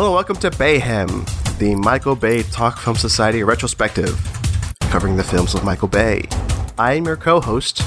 [0.00, 1.26] Hello, welcome to Bayhem,
[1.58, 4.16] the Michael Bay Talk Film Society retrospective,
[4.82, 6.22] covering the films of Michael Bay.
[6.78, 7.82] I am your co-host,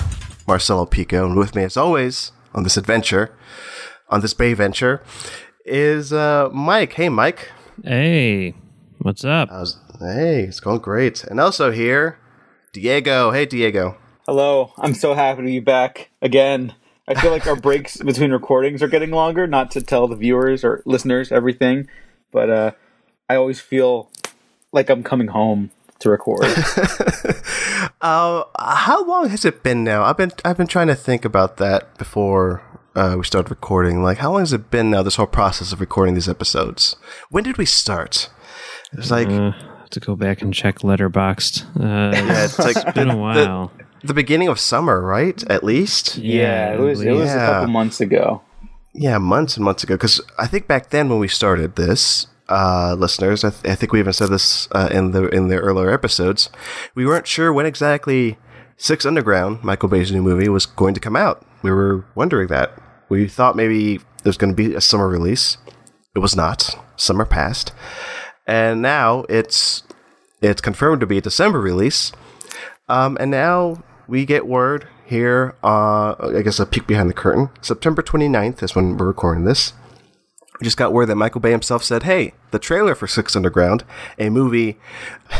[0.45, 3.33] Marcelo Pico, and with me, as always, on this adventure,
[4.09, 5.01] on this Bay venture,
[5.63, 6.91] is uh, Mike.
[6.91, 7.50] Hey, Mike.
[7.82, 8.55] Hey,
[8.97, 9.47] what's up?
[9.50, 11.23] How's, hey, it's going great.
[11.23, 12.19] And also here,
[12.73, 13.32] Diego.
[13.32, 13.96] Hey, Diego.
[14.25, 16.73] Hello, I'm so happy to be back again.
[17.11, 20.64] I feel like our breaks between recordings are getting longer, not to tell the viewers
[20.64, 21.88] or listeners everything,
[22.32, 22.71] but uh,
[23.29, 24.10] I always feel
[24.71, 26.46] like I'm coming home to record.
[28.02, 30.04] Uh, how long has it been now?
[30.04, 32.64] I've been I've been trying to think about that before
[32.95, 34.02] uh, we started recording.
[34.02, 35.03] Like, how long has it been now?
[35.03, 36.95] This whole process of recording these episodes.
[37.30, 38.30] When did we start?
[38.91, 39.52] It was like Uh,
[39.91, 41.64] to go back and check Letterboxd.
[41.80, 43.72] Uh, yeah, it's like it's been a while.
[43.78, 43.83] the
[44.14, 45.41] beginning of summer, right?
[45.49, 46.17] At least.
[46.17, 47.44] yeah, it was it was Yeah.
[47.47, 48.41] a couple months ago.
[48.94, 49.95] Yeah, months and months ago.
[49.95, 53.94] Because I think back then when we started this, uh, listeners, I, th- I think
[53.94, 56.49] we even said this uh, in the in the earlier episodes.
[56.95, 58.38] We weren't sure when exactly
[58.77, 61.45] Six Underground, Michael Bay's new movie, was going to come out.
[61.61, 62.73] We were wondering that.
[63.09, 65.57] We thought maybe there was going to be a summer release.
[66.16, 66.75] It was not.
[66.97, 67.72] Summer passed,
[68.47, 69.83] and now it's
[70.41, 72.11] it's confirmed to be a December release.
[72.89, 77.49] Um, and now we get word here, uh, I guess a peek behind the curtain.
[77.61, 79.71] September 29th is when we're recording this.
[80.59, 83.85] We just got word that Michael Bay himself said, hey, the trailer for Six Underground,
[84.19, 84.77] a movie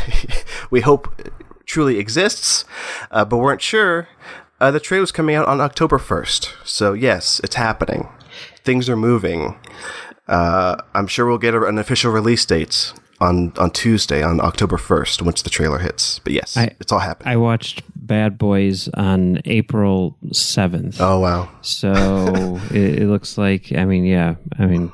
[0.70, 1.14] we hope
[1.66, 2.64] truly exists,
[3.10, 4.08] uh, but weren't sure,
[4.58, 6.50] uh, the trailer's coming out on October 1st.
[6.64, 8.08] So, yes, it's happening.
[8.64, 9.58] Things are moving.
[10.26, 14.78] Uh, I'm sure we'll get a, an official release date on, on Tuesday, on October
[14.78, 16.20] 1st, once the trailer hits.
[16.20, 17.32] But yes, I- it's all happening.
[17.32, 20.96] I watched Bad Boys on April 7th.
[21.00, 21.48] oh, wow.
[21.62, 21.92] So
[22.70, 24.92] it, it looks like, I mean, yeah, I mean,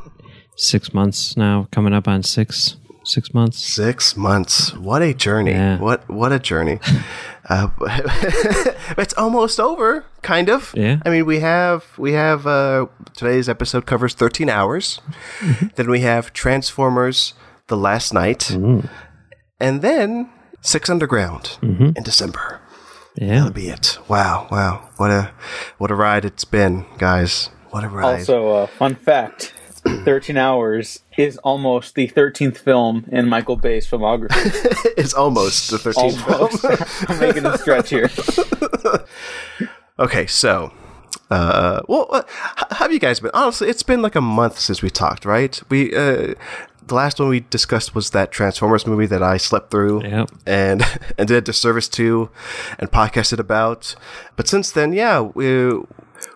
[0.57, 3.59] six months now, coming up on six, six months.
[3.59, 4.75] Six months.
[4.75, 5.53] What a journey.
[5.53, 5.79] Yeah.
[5.79, 6.81] What what a journey.
[7.49, 7.69] uh,
[8.99, 10.75] it's almost over, kind of.
[10.77, 10.99] Yeah.
[11.05, 15.01] I mean, we have we have uh, today's episode covers thirteen hours.
[15.77, 17.35] then we have Transformers:
[17.69, 20.29] The Last Knight, and then
[20.61, 22.58] Six Underground in December.
[23.17, 23.39] Yeah.
[23.39, 23.99] That'll be it.
[24.09, 25.33] Wow, wow, what a
[25.79, 27.51] what a ride it's been, guys.
[27.71, 28.21] What a ride.
[28.21, 29.55] Also, uh, fun fact:
[30.05, 34.31] Thirteen Hours is almost the thirteenth film in Michael Bay's filmography.
[34.97, 36.41] it's almost the thirteenth film.
[36.43, 36.65] Almost.
[37.11, 38.11] I'm making a stretch here.
[40.01, 40.73] Okay, so,
[41.29, 42.23] uh, well, uh,
[42.55, 43.33] how have you guys been?
[43.35, 45.61] Honestly, it's been like a month since we talked, right?
[45.69, 46.35] We, uh,
[46.89, 50.31] the last one we discussed was that Transformers movie that I slept through Yep.
[50.47, 50.83] and
[51.19, 52.31] and did a disservice to
[52.79, 53.95] and podcasted about.
[54.37, 55.73] But since then, yeah, we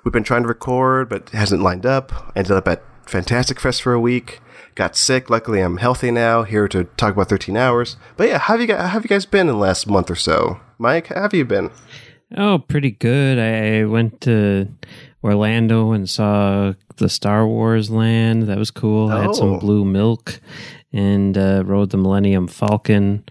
[0.04, 2.32] we've been trying to record, but it hasn't lined up.
[2.36, 4.40] Ended up at Fantastic Fest for a week.
[4.74, 5.28] Got sick.
[5.28, 6.44] Luckily, I'm healthy now.
[6.44, 7.96] Here to talk about 13 hours.
[8.16, 10.10] But yeah, how have you guys, how have you guys been in the last month
[10.10, 10.60] or so?
[10.78, 11.70] Mike, how have you been?
[12.36, 13.38] Oh, pretty good.
[13.38, 14.69] I went to
[15.22, 18.44] Orlando and saw the Star Wars land.
[18.44, 19.10] That was cool.
[19.10, 19.33] I had Oh.
[19.34, 20.41] some blue milk
[20.93, 23.25] and uh, rode the Millennium Falcon.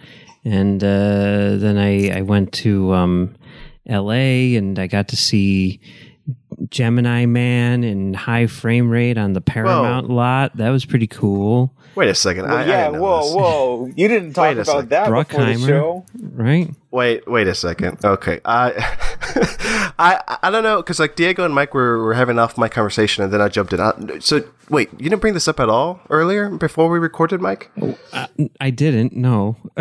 [0.44, 3.36] And uh, then I, I went to um,
[3.88, 5.80] LA and I got to see
[6.70, 10.56] Gemini Man in high frame rate on the Paramount lot.
[10.58, 11.74] That was pretty cool.
[11.96, 12.46] Wait a second.
[12.46, 13.34] I, I yeah, didn't know whoa, this.
[13.36, 13.92] whoa!
[13.98, 14.90] You didn't talk Wait a about sec.
[14.90, 16.06] that before the show.
[16.22, 16.70] Right?
[16.90, 18.04] Wait, wait a second.
[18.06, 18.72] Okay, I,
[20.00, 23.24] I, I don't know because like Diego and Mike were, were having off my conversation,
[23.26, 23.80] and then I jumped in.
[23.82, 27.70] Uh, So wait, you didn't bring this up at all earlier before we recorded, Mike?
[28.14, 28.28] Uh,
[28.62, 29.14] I didn't.
[29.14, 29.58] No.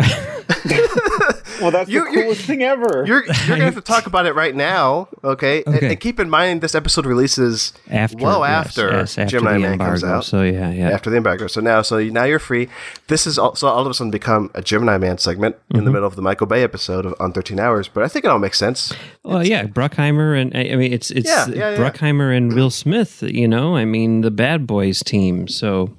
[1.61, 3.03] Well, that's You- the you- coolest thing ever.
[3.07, 5.63] You're you're gonna have to talk about it right now, okay?
[5.65, 5.87] And, Okay.
[5.89, 9.91] and keep in mind this episode releases After, well after, yes, after Gemini Man embargo.
[9.91, 10.25] comes out.
[10.25, 10.89] So yeah, yeah.
[10.89, 12.67] After the embargo, so now, so now you're free.
[13.07, 15.85] This is also all of a sudden become a Gemini Man segment in Mm-hmm.
[15.85, 18.29] the middle of the Michael Bay episode of, on 13 Hours, but I think it
[18.31, 18.93] all makes sense.
[19.23, 21.77] Well, yeah, Bruckheimer and I I mean it's it's Yeah, yeah, yeah.
[21.77, 23.21] Bruckheimer and Will Smith.
[23.23, 25.47] You know, I mean the Bad Boys team.
[25.47, 25.93] So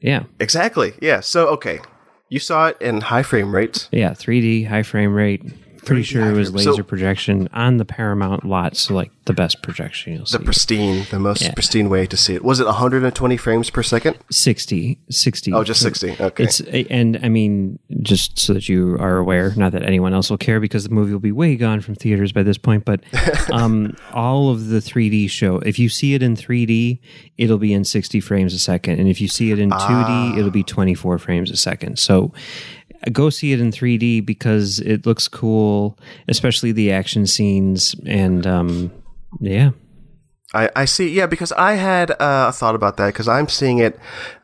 [0.00, 0.94] yeah, Exactly.
[1.02, 1.20] Yeah.
[1.20, 1.80] So okay,
[2.28, 3.88] you saw it in high frame rate.
[3.90, 5.42] yeah, 3D high frame rate.
[5.88, 6.62] Pretty sure it was frame.
[6.64, 8.76] So- laser projection on the Paramount lot.
[8.76, 10.38] So like the best projection you'll see.
[10.38, 11.52] the pristine, the most Yeah.
[11.52, 12.42] pristine way to see it.
[12.44, 14.16] Was it 120 frames per second?
[14.30, 15.52] 60, 60.
[15.52, 16.16] Oh, just 60.
[16.18, 16.44] Okay.
[16.44, 20.38] It's and I mean, just so that you are aware, not that anyone else will
[20.38, 22.84] care because the movie will be way gone from theaters by this point.
[22.84, 23.00] But
[23.52, 27.00] um, all of the 3D show, if you see it in 3D,
[27.36, 30.50] it'll be in 60 frames a second, and if you see it in 2D, it'll
[30.50, 31.98] be 24 frames a second.
[31.98, 32.32] So
[33.12, 35.98] go see it in 3D because it looks cool,
[36.28, 38.92] especially the action scenes and um,
[39.40, 39.70] yeah.
[40.54, 41.10] I, I see.
[41.10, 43.98] Yeah, because I had uh, a thought about that because I'm seeing it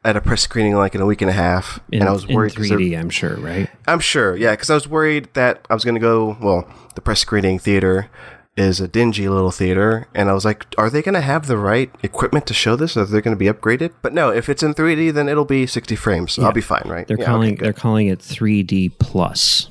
[0.04, 2.28] at a press screening like in a week and a half, In, and I was
[2.28, 2.52] worried.
[2.52, 3.70] in 'cause they're- 3D, I'm sure, right?
[3.88, 6.36] I'm sure, yeah, because I was worried that I was going to go.
[6.42, 8.10] Well, the press screening theater
[8.56, 11.58] is a dingy little theater, and I was like, are they going to have the
[11.58, 12.96] right equipment to show this?
[12.96, 13.92] Are they going to be upgraded?
[14.02, 16.84] But no, if it's in 3D, then it'll be 60 frames, so I'll be fine,
[16.86, 17.06] right?
[17.06, 19.70] They're Yeah, calling okay, they're calling it 3D plus.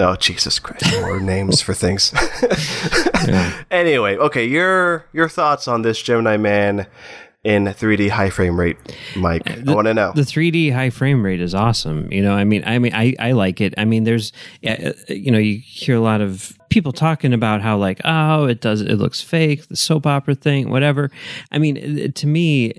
[0.00, 0.84] Oh Jesus Christ!
[1.00, 2.12] More names for things.
[3.70, 6.86] Anyway, okay, your your thoughts on this Gemini Man
[7.48, 8.76] in 3D high frame rate,
[9.16, 9.48] Mike?
[9.48, 10.12] Uh, I want to know.
[10.14, 12.12] The 3D high frame rate is awesome.
[12.12, 13.72] You know, I mean, I mean, I, I like it.
[13.78, 17.62] I mean, there's, uh, uh, you know, you hear a lot of people talking about
[17.62, 21.10] how like, oh, it does, it looks fake, the soap opera thing, whatever.
[21.50, 22.74] I mean, uh, to me,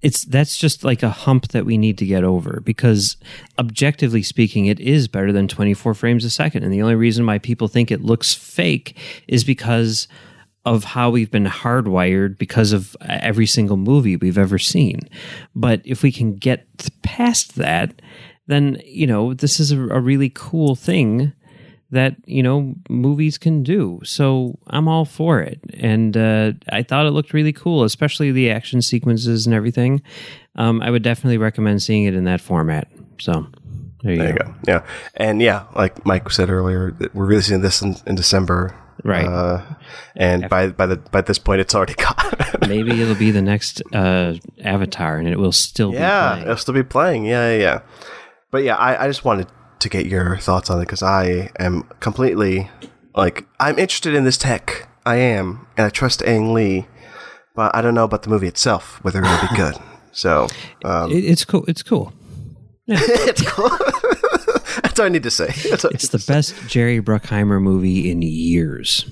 [0.00, 3.18] it's that's just like a hump that we need to get over because
[3.58, 6.62] objectively speaking, it is better than 24 frames a second.
[6.62, 8.96] And the only reason why people think it looks fake
[9.28, 10.08] is because
[10.64, 15.00] of how we've been hardwired because of every single movie we've ever seen.
[15.54, 16.66] But if we can get
[17.02, 18.00] past that,
[18.46, 21.32] then, you know, this is a, a really cool thing
[21.90, 24.00] that, you know, movies can do.
[24.02, 25.60] So I'm all for it.
[25.74, 30.00] And uh, I thought it looked really cool, especially the action sequences and everything.
[30.56, 32.88] Um, I would definitely recommend seeing it in that format.
[33.20, 33.46] So
[34.02, 34.44] there you, there you go.
[34.44, 34.54] go.
[34.66, 39.26] Yeah, and yeah, like Mike said earlier, we're releasing this in, in December, Right.
[39.26, 39.62] Uh,
[40.14, 42.34] and by by the by this point, it's already gone.
[42.68, 46.74] Maybe it'll be the next uh, Avatar and it will still be yeah, it'll still
[46.74, 47.24] be playing.
[47.24, 47.80] Yeah, yeah, yeah.
[48.50, 49.48] But yeah, I, I just wanted
[49.80, 52.70] to get your thoughts on it because I am completely
[53.16, 54.88] like I'm interested in this tech.
[55.04, 56.86] I am, and I trust Ang Lee,
[57.56, 59.74] but I don't know about the movie itself whether it'll be good.
[60.12, 60.46] So
[60.84, 61.64] um, It, it's cool.
[61.66, 62.12] It's cool.
[62.86, 62.98] Yeah.
[63.00, 63.70] it's cool.
[64.92, 65.46] That's all I need to say.
[65.70, 66.34] That's all I It's the to say.
[66.34, 69.06] best Jerry Bruckheimer movie in years.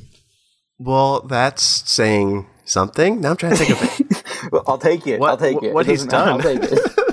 [0.79, 3.21] Well, that's saying something.
[3.23, 4.06] Now I'm trying to think of it.
[4.53, 5.21] Well, I'll take it.
[5.21, 5.73] What- I'll take it.
[5.75, 6.17] what It he's matter.
[6.17, 6.29] done.
[6.29, 6.79] I'll take it.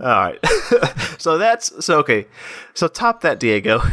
[0.00, 0.38] All right.
[1.18, 2.26] so that's so okay.
[2.74, 3.78] So top that, Diego.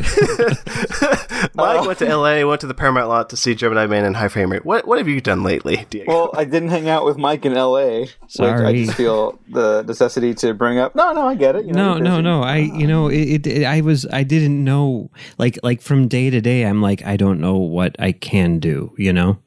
[1.55, 1.87] Mike oh.
[1.87, 4.51] went to LA, went to the Paramount lot to see Gemini Man in high frame
[4.51, 4.65] rate.
[4.65, 6.11] What what have you done lately, Diego?
[6.11, 10.33] Well, I didn't hang out with Mike in L.A., which I just feel the necessity
[10.35, 10.95] to bring up.
[10.95, 11.65] No, no, I get it.
[11.65, 12.43] You know, No, no, no.
[12.43, 16.39] I, you know, it, it, I was, I didn't know, like, like from day to
[16.41, 18.93] day, I'm like, I don't know what I can do.
[18.97, 19.39] You know,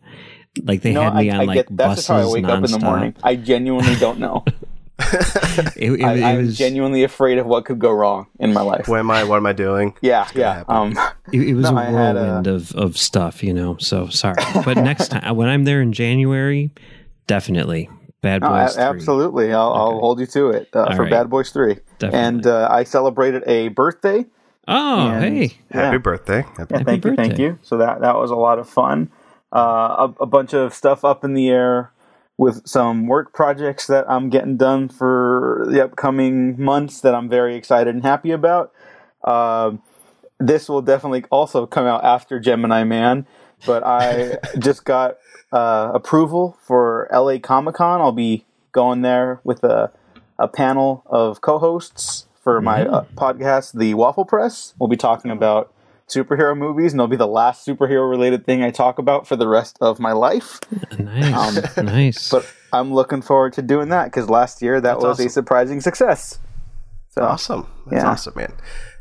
[0.62, 1.76] like they No, had I, me on I like get.
[1.76, 2.82] That's buses just how I wake up in the nonstop.
[2.82, 3.14] morning.
[3.22, 4.44] I genuinely don't know.
[5.76, 8.60] It, it, I, it I'm was, genuinely afraid of what could go wrong in my
[8.60, 8.86] life.
[8.88, 9.24] what am I?
[9.24, 9.94] What am I doing?
[10.00, 10.64] yeah, yeah.
[10.68, 10.96] Um,
[11.32, 13.42] it, it was No, a I had, uh, whirlwind of of stuff.
[13.42, 14.36] You know, so sorry.
[14.64, 16.70] But next time when I'm there in January,
[17.26, 17.88] definitely
[18.22, 18.72] Bad no, Boys.
[18.72, 18.82] a- 3.
[18.84, 19.52] absolutely.
[19.52, 21.10] I'll, I'll hold you to it uh, for right.
[21.10, 21.78] Bad Boys Three.
[21.98, 22.18] Definitely.
[22.18, 24.26] And uh, I celebrated a birthday.
[24.68, 25.58] Oh, And- hey.
[25.70, 26.42] Happy birthday!
[26.56, 27.58] Happy- Yeah, thank you, thank you.
[27.62, 29.10] So that that was a lot of fun.
[29.52, 31.90] Uh, a, a bunch of stuff up in the air
[32.40, 37.54] with some work projects that I'm getting done for the upcoming months that I'm very
[37.54, 38.72] excited and happy about.
[39.22, 39.82] Um
[40.38, 43.26] this will definitely also come out after Gemini Man,
[43.66, 45.18] but I just got
[45.52, 48.00] uh, approval for LA Comic Con.
[48.00, 49.92] I'll be going there with a
[50.38, 54.72] a panel of co-hosts for my uh, podcast, The Waffle Press.
[54.78, 55.74] We'll be talking about
[56.10, 59.48] superhero movies, and it'll be the last superhero related thing I talk about for the
[59.48, 60.60] rest of my life.
[60.98, 61.76] Nice.
[61.78, 62.30] nice.
[62.30, 65.26] But I'm looking forward to doing that because last year that was awesome.
[65.26, 66.38] a surprising success.
[67.10, 67.66] So Awesome.
[67.86, 68.10] That's Yeah.
[68.10, 68.52] awesome, man.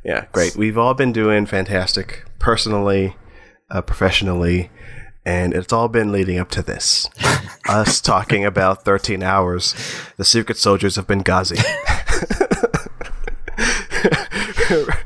[0.03, 0.55] Yeah, great.
[0.55, 3.15] We've all been doing fantastic personally,
[3.69, 4.71] uh, professionally,
[5.25, 7.09] and it's all been leading up to this.
[7.69, 9.75] Us talking about 13 hours,
[10.17, 11.61] the Secret Soldiers of Benghazi.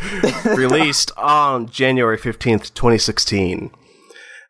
[0.58, 3.72] Released on January 15th, 2016.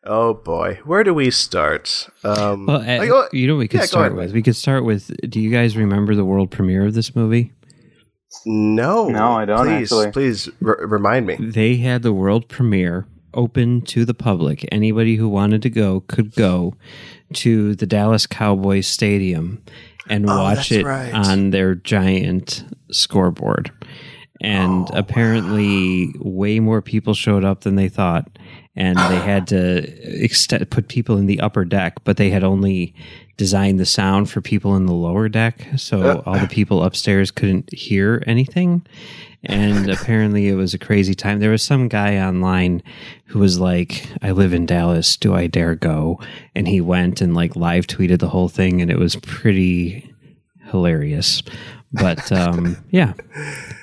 [0.06, 2.08] Oh boy, where do we start?
[2.24, 4.18] Um, well, uh, like, oh, you know, what we could yeah, start ahead.
[4.18, 4.32] with.
[4.34, 5.10] We could start with.
[5.30, 7.52] Do you guys remember the world premiere of this movie?
[8.44, 10.10] no, No, I don't Please, actually.
[10.12, 11.36] please r- remind me.
[11.40, 14.66] They had the world premiere open to the public.
[14.72, 16.74] Anybody who wanted to go could go
[17.34, 19.62] to the Dallas Cowboys Stadium
[20.08, 21.14] and Oh, watch it right.
[21.14, 23.70] on their giant scoreboard.
[24.40, 28.38] And Oh, apparently, way more people showed up than they thought.
[28.76, 29.82] And they had to
[30.20, 32.92] ext- put people in the upper deck, but they had only
[33.36, 35.66] designed the sound for people in the lower deck.
[35.76, 38.84] So all the people upstairs couldn't hear anything
[39.46, 41.38] and apparently it was a crazy time.
[41.38, 42.82] There was some guy online
[43.26, 45.16] who was like, "I live in Dallas.
[45.16, 46.20] Do I dare go?"
[46.54, 50.12] And he went and like live tweeted the whole thing, and it was pretty
[50.70, 51.42] hilarious.
[51.92, 53.12] But um, yeah,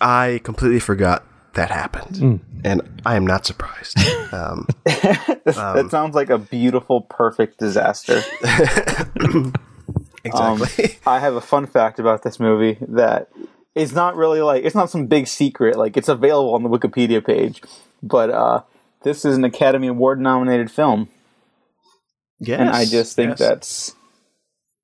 [0.00, 1.24] I completely forgot
[1.54, 3.98] that happened, and I am not surprised.
[4.30, 8.22] Um, that sounds like a beautiful, perfect disaster.
[10.22, 10.84] exactly.
[10.84, 13.30] Um, I have a fun fact about this movie that
[13.74, 15.78] is not really like it's not some big secret.
[15.78, 17.62] Like it's available on the Wikipedia page,
[18.02, 18.64] but uh,
[19.02, 21.08] this is an Academy Award nominated film,
[22.38, 23.38] yes, and I just think yes.
[23.38, 23.94] that's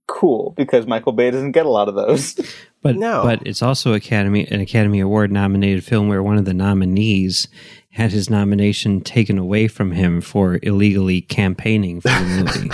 [0.07, 2.41] cool because Michael Bay doesn't get a lot of those.
[2.85, 3.23] But No.
[3.25, 7.49] but it's also Academy an Academy Award nominated film where one of the nominees
[7.93, 12.71] had his nomination taken away from him for illegally campaigning for the movie.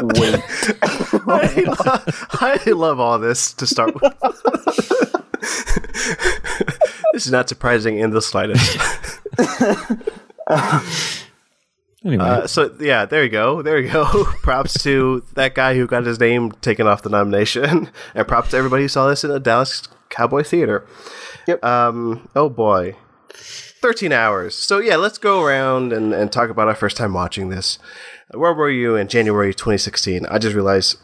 [0.00, 0.40] Wait,
[1.26, 2.04] I, love,
[2.40, 4.02] I love all this to start with.
[7.12, 8.78] this is not surprising in the slightest.
[12.04, 13.62] anyway, Uh, so yeah, there you go.
[13.62, 14.24] There you go.
[14.42, 18.56] props to that guy who got his name taken off the nomination, and props to
[18.56, 20.86] everybody who saw this in a Dallas Cowboy theater.
[21.46, 21.64] Yep.
[21.64, 22.28] Um.
[22.34, 22.96] Oh boy.
[23.80, 24.54] 13 hours.
[24.56, 27.78] So yeah, let's go around and, and talk about our first time watching this.
[28.32, 30.26] Where were you in January 2016?
[30.26, 30.98] I just realized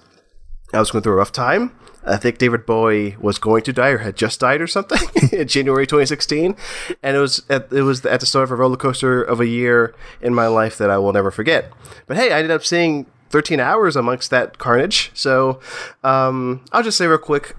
[0.73, 1.71] I was going through a rough time.
[2.07, 5.49] I think David Bowie was going to die or had just died or something in
[5.49, 6.57] January 2016,
[7.03, 9.47] and it was at, it was at the start of a roller coaster of a
[9.47, 11.73] year in my life that I will never forget.
[12.07, 15.11] But hey, I ended up seeing 13 hours amongst that carnage.
[15.15, 15.61] So
[16.03, 17.57] um, I'll just say real quick,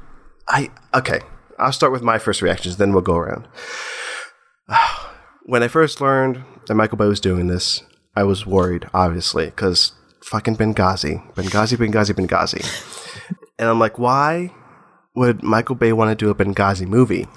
[0.47, 1.21] I okay.
[1.57, 3.47] I'll start with my first reactions, then we'll go around.
[5.47, 7.83] When I first learned that Michael Bay was doing this,
[8.15, 13.35] I was worried, obviously, because fucking Benghazi, Benghazi, Benghazi, Benghazi.
[13.57, 14.51] And I'm like, why
[15.15, 17.27] would Michael Bay want to do a Benghazi movie?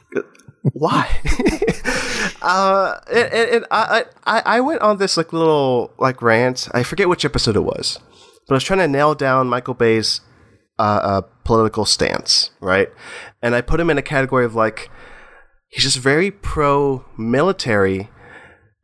[0.62, 1.20] why?
[2.42, 6.68] uh, and, and, I, I, I went on this like little like rant.
[6.72, 7.98] I forget which episode it was,
[8.46, 10.20] but I was trying to nail down Michael Bay's
[10.78, 12.88] uh, uh, political stance, right?
[13.42, 14.90] And I put him in a category of like
[15.68, 18.10] he's just very pro military,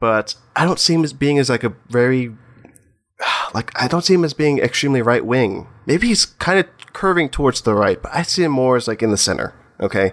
[0.01, 2.35] but I don't see him as being as like a very
[3.55, 5.69] like I don't see him as being extremely right wing.
[5.87, 9.03] Maybe he's kind of curving towards the right, but I see him more as like
[9.03, 9.55] in the center.
[9.81, 10.12] Okay.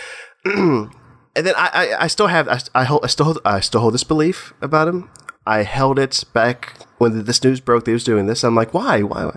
[0.44, 0.90] and
[1.34, 3.94] then I, I, I still have I, I hold I still hold, I still hold
[3.94, 5.10] this belief about him.
[5.46, 8.44] I held it back when this news broke that he was doing this.
[8.44, 9.36] I'm like, why, why?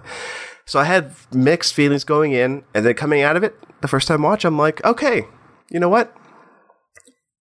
[0.66, 4.08] So I had mixed feelings going in, and then coming out of it, the first
[4.08, 5.28] time watch, I'm like, okay,
[5.70, 6.16] you know what?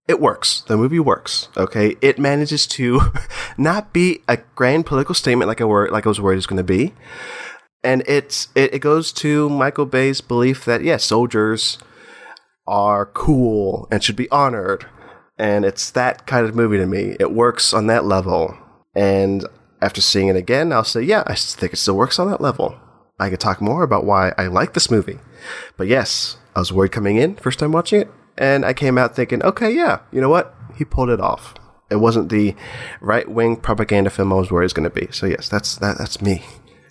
[0.08, 0.62] It works.
[0.62, 1.48] The movie works.
[1.56, 3.12] Okay, it manages to
[3.56, 6.46] not be a grand political statement like I were like I was worried it was
[6.46, 6.94] going to be,
[7.84, 11.78] and it's it, it goes to Michael Bay's belief that yes, soldiers
[12.66, 14.86] are cool and should be honored,
[15.38, 17.16] and it's that kind of movie to me.
[17.18, 18.56] It works on that level,
[18.94, 19.44] and
[19.80, 22.78] after seeing it again, I'll say, yeah, I think it still works on that level.
[23.18, 25.18] I could talk more about why I like this movie,
[25.76, 29.16] but yes, I was worried coming in first time watching it, and I came out
[29.16, 31.54] thinking, okay, yeah, you know what, he pulled it off.
[31.90, 32.54] It wasn't the
[33.02, 35.08] right wing propaganda film I was worried it was going to be.
[35.12, 36.42] So yes, that's that, that's me.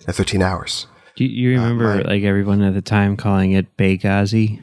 [0.06, 0.86] At 13 hours.
[1.16, 4.62] do you, you remember my- like everyone at the time calling it Benghazi?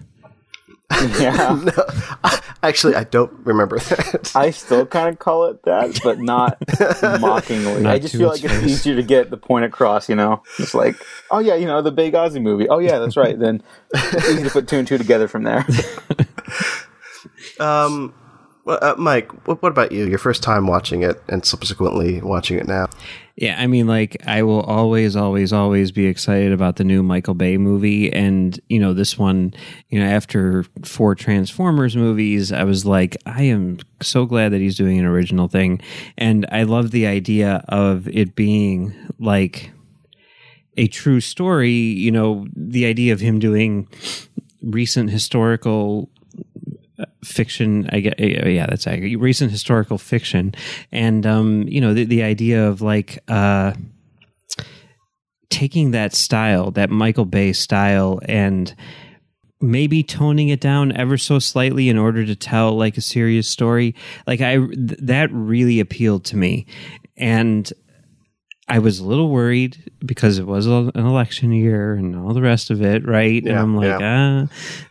[1.20, 4.32] yeah, Actually, I don't remember that.
[4.36, 6.58] I still kind of call it that, but not
[7.22, 7.82] mockingly.
[7.84, 8.72] Not I just feel its like it's face.
[8.72, 10.10] easier to get the point across.
[10.10, 10.96] You know, it's like,
[11.30, 12.68] oh yeah, you know, the Benghazi movie.
[12.68, 13.38] Oh yeah, that's right.
[13.38, 13.62] Then
[13.94, 15.64] it's easy to put two and two together from there.
[17.60, 18.14] Um,
[18.66, 20.06] well, uh, Mike, what, what about you?
[20.08, 22.88] Your first time watching it and subsequently watching it now?
[23.40, 27.36] Yeah, I mean, like, I will always, always, always be excited about the new Michael
[27.36, 28.12] Bay movie.
[28.12, 29.54] And, you know, this one,
[29.88, 34.76] you know, after four Transformers movies, I was like, I am so glad that he's
[34.76, 35.80] doing an original thing.
[36.18, 39.72] And I love the idea of it being like
[40.76, 43.88] a true story, you know, the idea of him doing
[44.62, 46.10] recent historical
[47.24, 49.20] fiction i get yeah that's accurate.
[49.20, 50.54] recent historical fiction
[50.92, 53.74] and um you know the, the idea of like uh
[55.50, 58.76] taking that style that michael bay style and
[59.62, 63.96] maybe toning it down ever so slightly in order to tell like a serious story
[64.28, 66.66] like i th- that really appealed to me
[67.18, 67.74] and
[68.70, 72.70] I was a little worried because it was an election year and all the rest
[72.70, 73.44] of it, right?
[73.44, 74.48] and I'm like, ah,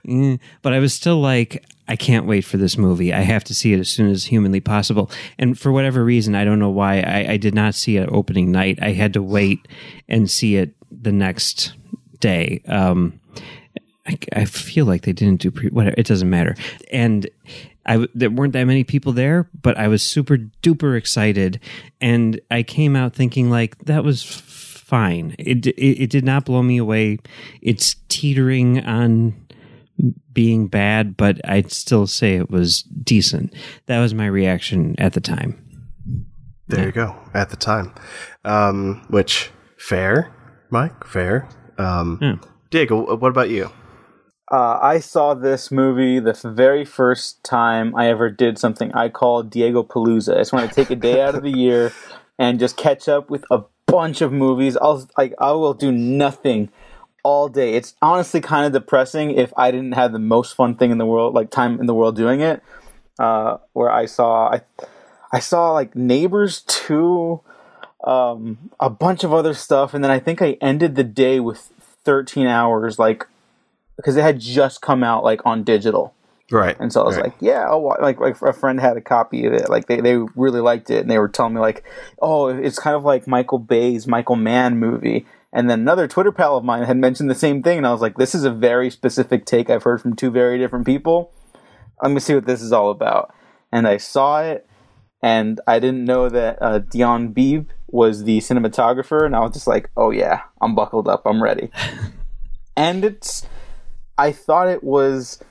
[0.09, 0.37] eh.
[0.63, 3.13] but I was still like, I can't wait for this movie.
[3.13, 5.11] I have to see it as soon as humanly possible.
[5.39, 8.53] And for whatever reason, I don't know why, I, I did not see it opening
[8.53, 8.79] night.
[8.83, 9.67] I had to wait
[10.09, 11.73] and see it the next
[12.21, 12.63] day.
[12.67, 13.21] Um,
[14.07, 15.69] I, I feel like they didn't do pre.
[15.69, 16.57] Whatever, it doesn't matter.
[16.91, 17.29] And
[17.87, 21.61] I there weren't that many people there, but I was super duper excited,
[22.01, 25.35] and I came out thinking like that was fine.
[25.39, 27.19] It, it it did not blow me away.
[27.61, 29.35] It's teetering on
[30.33, 33.55] being bad, but I'd still say it was decent.
[33.87, 35.65] That was my reaction at the time.
[36.69, 37.17] There you go.
[37.35, 37.95] At the time,
[38.45, 40.31] um, which fair,
[40.71, 41.49] Mike, fair.
[41.79, 42.37] Um, Yeah.
[42.71, 43.71] Diego, what about you?
[44.51, 49.43] Uh, I saw this movie the very first time I ever did something I call
[49.43, 50.35] Diego Palooza.
[50.35, 51.93] I just want to take a day out of the year
[52.39, 54.77] and just catch up with a bunch of movies.
[54.77, 56.71] I'll like I will do nothing
[57.23, 57.75] all day.
[57.75, 61.07] It's honestly kind of depressing if I didn't have the most fun thing in the
[61.07, 62.63] world, like time in the world doing it.
[63.19, 64.61] Uh, where I saw I
[65.33, 67.41] I saw like Neighbors two,
[68.05, 71.71] um, a bunch of other stuff, and then I think I ended the day with
[72.05, 73.27] 13 hours like
[73.97, 76.15] because it had just come out like on digital
[76.51, 76.75] Right.
[76.81, 77.27] and so i was right.
[77.27, 80.01] like yeah I'll wa-" like like a friend had a copy of it like they,
[80.01, 81.85] they really liked it and they were telling me like
[82.23, 86.57] oh it's kind of like michael bay's michael mann movie and then another twitter pal
[86.57, 88.91] of mine had mentioned the same thing and i was like this is a very
[88.91, 91.33] specific take i've heard from two very different people.
[92.03, 93.35] Let me see what this is all about.
[93.73, 94.69] And i saw it
[95.21, 99.67] and i didn't know that uh, dion beebe was the cinematographer and i was just
[99.67, 101.71] like oh yeah i'm buckled up i'm ready.
[102.79, 103.45] And it's
[104.17, 105.43] I thought it was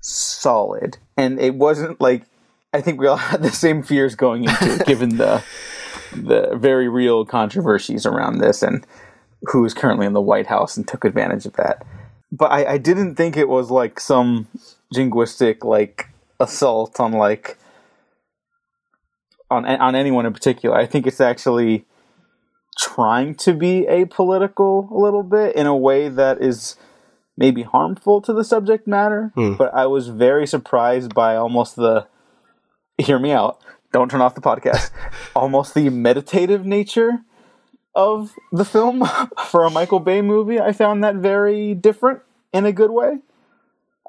[0.00, 2.24] solid, and it wasn't like
[2.72, 5.44] I think we all had the same fears going into it, given the
[6.12, 8.86] the very real controversies around this and
[9.46, 11.86] who is currently in the White House and took advantage of that.
[12.32, 14.48] But I, I didn't think it was like some
[14.94, 16.08] jingoistic like
[16.40, 17.58] assault on like
[19.50, 20.76] on on anyone in particular.
[20.76, 21.84] I think it's actually
[22.78, 26.76] trying to be apolitical a little bit in a way that is
[27.36, 29.32] maybe harmful to the subject matter.
[29.34, 29.54] Hmm.
[29.54, 32.06] But I was very surprised by almost the
[32.98, 33.60] hear me out.
[33.92, 34.90] Don't turn off the podcast.
[35.36, 37.20] almost the meditative nature
[37.94, 39.04] of the film
[39.50, 40.60] for a Michael Bay movie.
[40.60, 42.20] I found that very different
[42.52, 43.18] in a good way.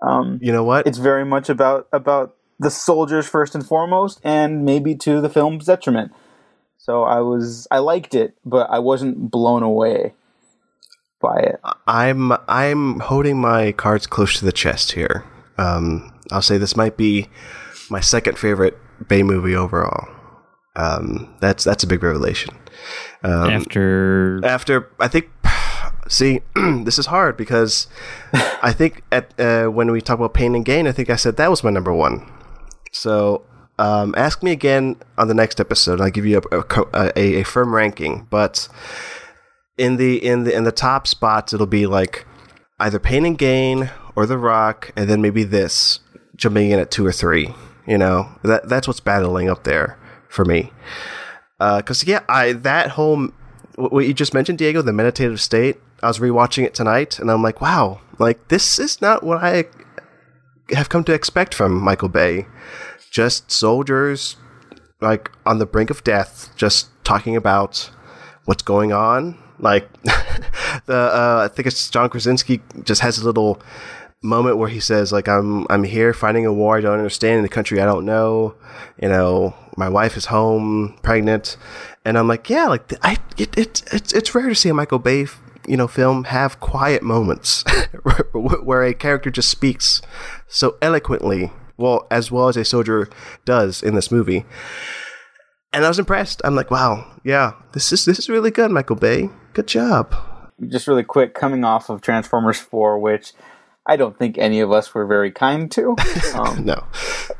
[0.02, 0.86] Um, you know what?
[0.86, 5.66] it's very much about about the soldiers first and foremost, and maybe to the film's
[5.66, 6.12] detriment.
[6.78, 10.14] So I was I liked it, but I wasn't blown away
[11.20, 11.60] by it.
[11.88, 15.26] I'm I'm holding my cards close to the chest here.
[15.58, 17.28] Um, I'll say this might be
[17.90, 20.08] my second favorite Bay movie overall.
[20.76, 22.56] Um, that's that's a big revelation.
[23.26, 25.32] Um, After after I think,
[26.08, 27.88] see, this is hard because
[28.62, 31.38] I think at uh, when we talk about pain and gain, I think I said
[31.38, 32.32] that was my number one.
[32.92, 33.44] So
[33.80, 36.00] um, ask me again on the next episode.
[36.00, 38.70] I'll give you a, a, a, a firm ranking, but
[39.76, 42.28] in the in the in the top spots, it'll be like
[42.80, 46.00] either pain and gain or the rock, and then maybe this
[46.36, 47.56] jumping in at two or three.
[47.88, 49.98] You know that that's what's battling up there
[50.30, 50.72] for me
[51.78, 53.28] because yeah, I that whole
[53.76, 55.78] wh- what you just mentioned, Diego, the meditative state.
[56.04, 59.66] I was rewatching it tonight, and I'm like, wow, like this is not what I
[60.72, 62.48] have come to expect from Michael Bay.
[63.12, 64.36] Just soldiers,
[65.02, 67.90] like on the brink of death, just talking about
[68.46, 69.38] what's going on.
[69.58, 69.90] Like
[70.86, 73.62] the uh, I think it's John Krasinski just has a little
[74.22, 77.46] moment where he says like I'm I'm here fighting a war I don't understand in
[77.46, 78.56] a country I don't know.
[79.02, 81.58] You know, my wife is home, pregnant,
[82.04, 85.00] and I'm like, yeah, like I it, it it's it's rare to see a Michael
[85.00, 85.28] Bay
[85.68, 87.64] you know film have quiet moments
[88.34, 90.02] where a character just speaks
[90.48, 93.10] so eloquently, well as well as a soldier
[93.46, 94.46] does in this movie.
[95.74, 96.42] And I was impressed.
[96.46, 99.30] I'm like, wow, yeah, this is this is really good, Michael Bay.
[99.54, 100.16] Good job.
[100.68, 103.34] Just really quick, coming off of Transformers Four, which
[103.88, 105.96] I don't think any of us were very kind to.
[106.36, 106.84] Um, No,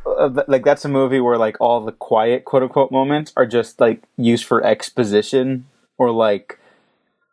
[0.06, 3.82] uh, like that's a movie where like all the quiet quote unquote moments are just
[3.82, 5.66] like used for exposition
[5.98, 6.60] or like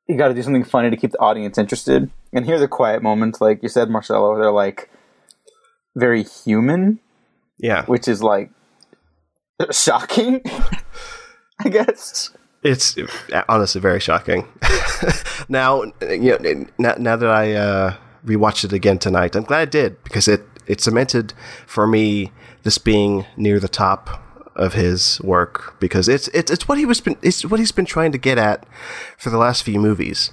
[0.08, 2.10] you got to do something funny to keep the audience interested.
[2.32, 4.36] And here are the quiet moments, like you said, Marcelo.
[4.36, 4.90] They're like
[5.94, 6.98] very human,
[7.58, 8.50] yeah, which is like
[9.70, 10.42] shocking.
[11.64, 12.30] I guess.
[12.64, 12.96] it's
[13.48, 14.48] honestly very shocking.
[15.48, 19.64] now, you know, now, now that I uh, rewatched it again tonight, I'm glad I
[19.66, 21.34] did because it it cemented
[21.66, 22.32] for me
[22.62, 24.20] this being near the top
[24.54, 27.86] of his work because it's it's it's what he was been it's what he's been
[27.86, 28.66] trying to get at
[29.18, 30.30] for the last few movies.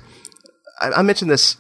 [0.79, 1.57] I, I mentioned this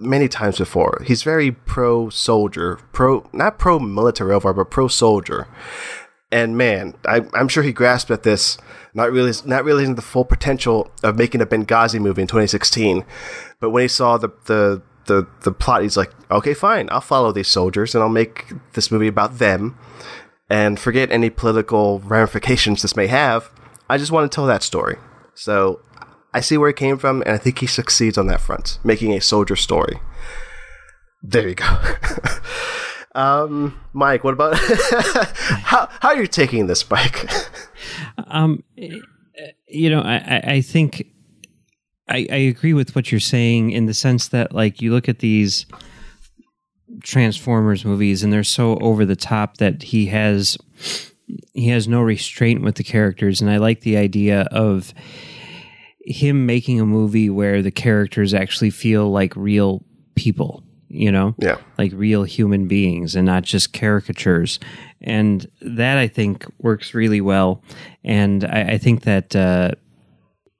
[0.00, 1.02] many times before.
[1.06, 5.48] He's very pro soldier, pro not pro military overall, but pro soldier.
[6.32, 8.58] And man, I, I'm sure he grasped at this,
[8.94, 13.04] not really, not realizing the full potential of making a Benghazi movie in 2016.
[13.60, 17.32] But when he saw the the the, the plot, he's like, okay, fine, I'll follow
[17.32, 19.78] these soldiers and I'll make this movie about them,
[20.50, 23.50] and forget any political ramifications this may have.
[23.88, 24.96] I just want to tell that story.
[25.34, 25.80] So
[26.34, 29.12] I see where he came from, and I think he succeeds on that front, making
[29.12, 30.00] a soldier story.
[31.22, 31.78] There you go.
[33.14, 37.28] um, Mike, what about how how are you taking this, Mike?
[38.28, 38.62] Um,
[39.68, 41.06] you know, I, I- I think
[42.08, 45.18] I, I agree with what you're saying in the sense that, like, you look at
[45.18, 45.66] these
[47.02, 50.56] Transformers movies and they're so over the top that he has
[51.52, 54.94] he has no restraint with the characters, and I like the idea of
[56.00, 59.82] him making a movie where the characters actually feel like real
[60.14, 60.62] people.
[60.88, 61.56] You know, Yeah.
[61.76, 64.60] like real human beings and not just caricatures.
[65.00, 67.60] And that I think works really well.
[68.04, 69.72] And I, I think that uh,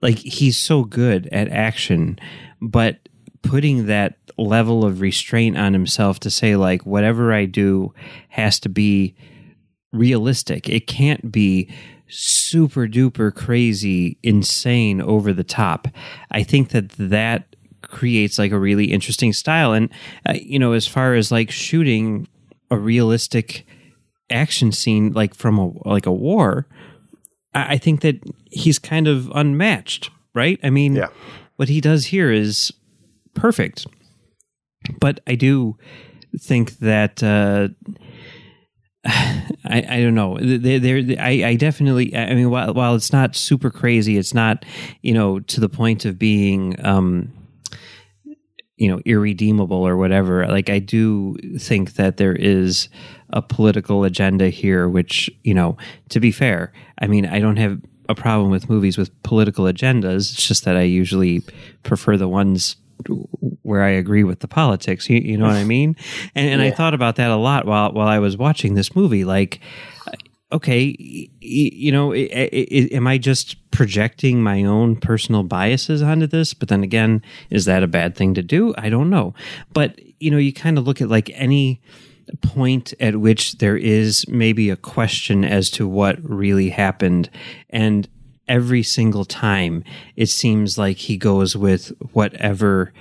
[0.07, 2.17] like he's so good at action,
[2.63, 3.09] but
[3.43, 7.93] putting that level of restraint on himself to say like whatever I do
[8.29, 9.17] has to be
[9.93, 10.69] realistic.
[10.69, 11.69] It can't be
[12.07, 15.89] super duper crazy, insane, over the top.
[16.31, 19.73] I think that that creates like a really interesting style.
[19.73, 19.91] And,
[20.29, 22.29] uh, you know, as far as like shooting
[22.71, 23.67] a realistic
[24.31, 26.69] action scene, like from a, like a war,
[27.57, 28.17] I, I think that
[28.51, 30.59] he's kind of unmatched, right?
[30.63, 31.09] I mean, Yeah.
[31.57, 32.73] what he does here is
[33.35, 33.87] perfect.
[35.01, 35.77] But I do
[36.41, 37.69] think that uh,
[39.07, 40.39] I, I don't know.
[40.41, 42.15] There, there, I, I definitely.
[42.17, 44.65] I mean, while, while it's not super crazy, it's not
[45.03, 47.33] you know to the point of being um,
[48.77, 50.47] you know irredeemable or whatever.
[50.47, 52.89] Like I do think that there is
[53.31, 55.77] a political agenda here, which you know,
[56.11, 60.33] to be fair, I mean, I don't have a problem with movies with political agendas.
[60.33, 61.43] It's just that I usually
[61.83, 62.77] prefer the ones
[63.63, 65.09] where I agree with the politics.
[65.09, 65.97] You, you know what I mean?
[66.35, 69.25] And, and I thought about that a lot while while I was watching this movie.
[69.25, 69.61] Like,
[70.53, 70.97] okay,
[71.41, 76.55] you know, am I just projecting my own personal biases onto this?
[76.55, 78.75] But then again, is that a bad thing to do?
[78.79, 79.35] I don't know.
[79.73, 81.81] But you know, you kind of look at like any
[82.43, 87.31] point at which there is maybe a question as to what really happened
[87.71, 88.09] and
[88.49, 89.83] every single time
[90.17, 92.93] it seems like he goes with whatever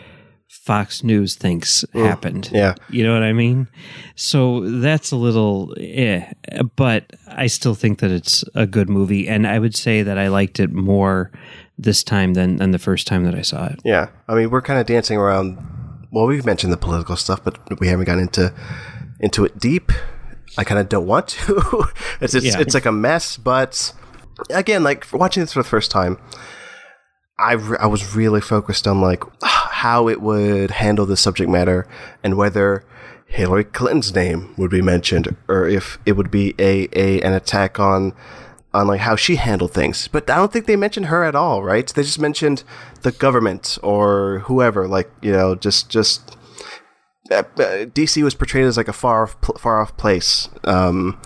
[0.48, 2.50] Fox News thinks happened.
[2.52, 2.76] yeah.
[2.90, 3.68] You know what I mean?
[4.16, 6.32] So that's a little eh,
[6.76, 10.28] but I still think that it's a good movie and I would say that I
[10.28, 11.32] liked it more
[11.78, 13.80] this time than than the first time that I saw it.
[13.84, 15.58] Yeah, I mean, we're kind of dancing around.
[16.12, 18.54] Well, we've mentioned the political stuff, but we haven't gotten into
[19.20, 19.92] into it deep.
[20.58, 21.86] I kind of don't want to.
[22.22, 22.60] it's it's, Yeah.
[22.60, 23.94] it's like a mess, but
[24.50, 26.18] again, like watching this for the first time,
[27.38, 31.88] I re- I was really focused on like how it would handle the subject matter
[32.24, 32.86] and whether
[33.28, 37.80] Hillary Clinton's name would be mentioned or if it would be a, a an attack
[37.80, 38.14] on
[38.74, 40.08] on like how she handled things.
[40.08, 41.88] But I don't think they mentioned her at all, right?
[41.94, 42.64] They just mentioned
[43.02, 46.38] the government or whoever, like you know, just just.
[47.32, 47.42] Uh,
[47.88, 51.20] DC was portrayed as like a far off, far off place, um,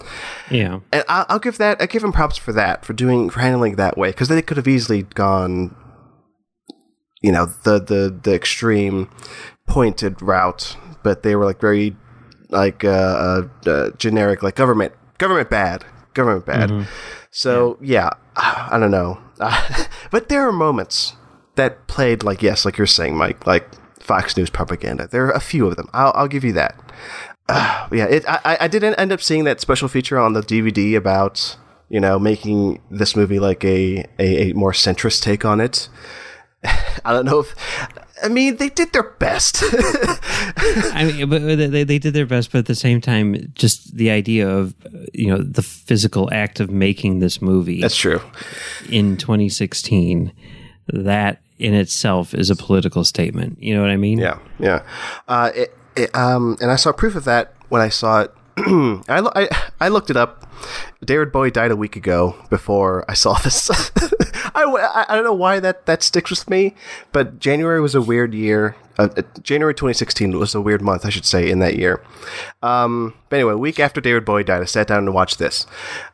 [0.49, 0.79] Yeah.
[0.93, 3.75] and I'll, I'll give that I give him props for that for doing for handling
[3.75, 5.75] that way because they could have easily gone,
[7.21, 9.09] you know, the the the extreme
[9.67, 11.97] pointed route, but they were like very
[12.49, 15.83] like uh, uh, uh, generic, like government government bad,
[16.13, 16.87] government bad.
[17.31, 18.11] So yeah.
[18.37, 19.19] I don't know,
[20.11, 21.11] but there are moments
[21.55, 23.67] that played like yes, like you're saying, Mike, like
[24.09, 25.07] Fox News propaganda.
[25.07, 25.87] There are a few of them.
[25.93, 26.73] I'll, I'll give you that.
[27.47, 30.95] Uh, yeah, it, I, I didn't end up seeing that special feature on the DVD
[30.97, 31.55] about
[31.89, 35.89] you know making this movie like a, a, a more centrist take on it.
[36.63, 37.55] I don't know if
[38.23, 39.57] I mean they did their best.
[39.71, 44.09] I mean, but they, they did their best, but at the same time, just the
[44.09, 44.73] idea of
[45.13, 48.21] you know the physical act of making this movie That's true.
[48.89, 50.33] in 2016,
[50.87, 53.61] that in itself is a political statement.
[53.61, 54.17] You know what I mean?
[54.17, 54.83] Yeah, yeah.
[55.27, 58.33] Uh, it, it, um, and I saw proof of that when I saw it.
[59.07, 59.47] I, lo- I
[59.79, 60.45] I looked it up.
[61.03, 62.35] David Bowie died a week ago.
[62.49, 63.69] Before I saw this,
[64.55, 66.75] I I don't know why that that sticks with me.
[67.11, 68.75] But January was a weird year.
[68.97, 69.07] Uh,
[69.41, 72.03] January 2016 was a weird month, I should say, in that year.
[72.61, 75.65] Um, but anyway, a week after David Bowie died, I sat down and watched this.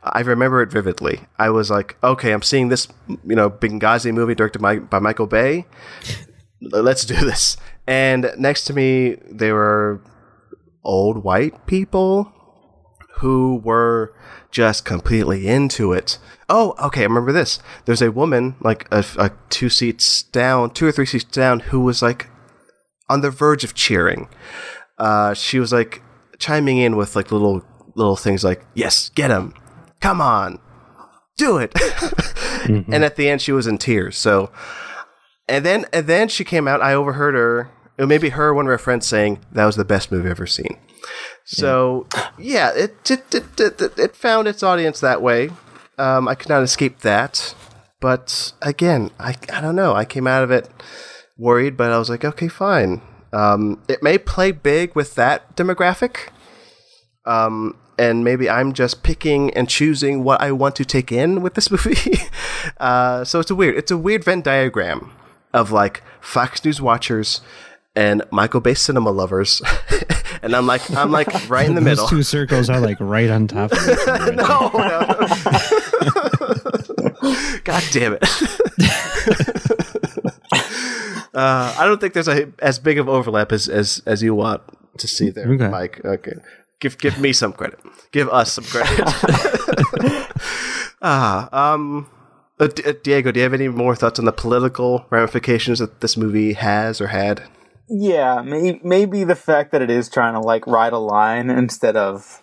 [0.04, 1.22] I remember it vividly.
[1.40, 5.26] I was like, okay, I'm seeing this, you know, Benghazi movie directed by, by Michael
[5.26, 5.66] Bay
[6.62, 7.58] let's do this.
[7.88, 10.02] And next to me, there were
[10.86, 12.32] old white people
[13.18, 14.14] who were
[14.52, 16.18] just completely into it.
[16.48, 17.60] Oh, okay, I remember this.
[17.86, 21.80] There's a woman, like a, a two seats down, two or three seats down, who
[21.82, 22.28] was like
[23.10, 24.28] on the verge of cheering.
[24.98, 26.02] Uh, she was like
[26.40, 27.64] chiming in with like little
[27.96, 29.54] little things like, "Yes, get him,
[30.00, 30.60] come on,
[31.38, 31.74] do it."
[32.68, 34.18] And at the end, she was in tears.
[34.18, 34.52] So
[35.48, 36.82] and then and then she came out.
[36.82, 39.86] I overheard her it may be her, one of her friends, saying that was the
[39.86, 40.78] best movie I've ever seen.
[41.46, 45.52] So yeah, it it, it it it found its audience that way.
[45.98, 47.56] Um, I could not escape that,
[48.02, 49.94] but again, I I don't know.
[49.94, 50.70] I came out of it
[51.38, 53.02] worried, but I was like, okay, fine.
[53.32, 56.30] Um, it may play big with that demographic.
[57.26, 61.54] Um, and maybe I'm just picking and choosing what I want to take in with
[61.54, 62.20] this movie.
[62.80, 65.12] uh, so it's a weird, it's a weird Venn diagram
[65.54, 67.42] of like Fox News watchers
[67.96, 69.62] and Michael Bay cinema lovers,
[70.42, 72.08] and I'm like, I'm like right in the Those middle.
[72.08, 74.32] two circles are like right on top of each other.
[74.36, 75.28] no, no.
[77.64, 78.24] God damn it.
[81.34, 84.62] uh, I don't think there's a as big of overlap as as, as you want
[84.98, 85.68] to see there, Okay.
[85.70, 86.04] Mike.
[86.06, 86.34] Okay.
[86.80, 87.80] Give give me some credit.
[88.12, 89.02] Give us some credit.
[91.02, 92.08] ah, um
[92.60, 96.00] uh, D- uh, Diego, do you have any more thoughts on the political ramifications that
[96.02, 97.44] this movie has or had?
[97.88, 101.96] Yeah, may- maybe the fact that it is trying to like ride a line instead
[101.96, 102.42] of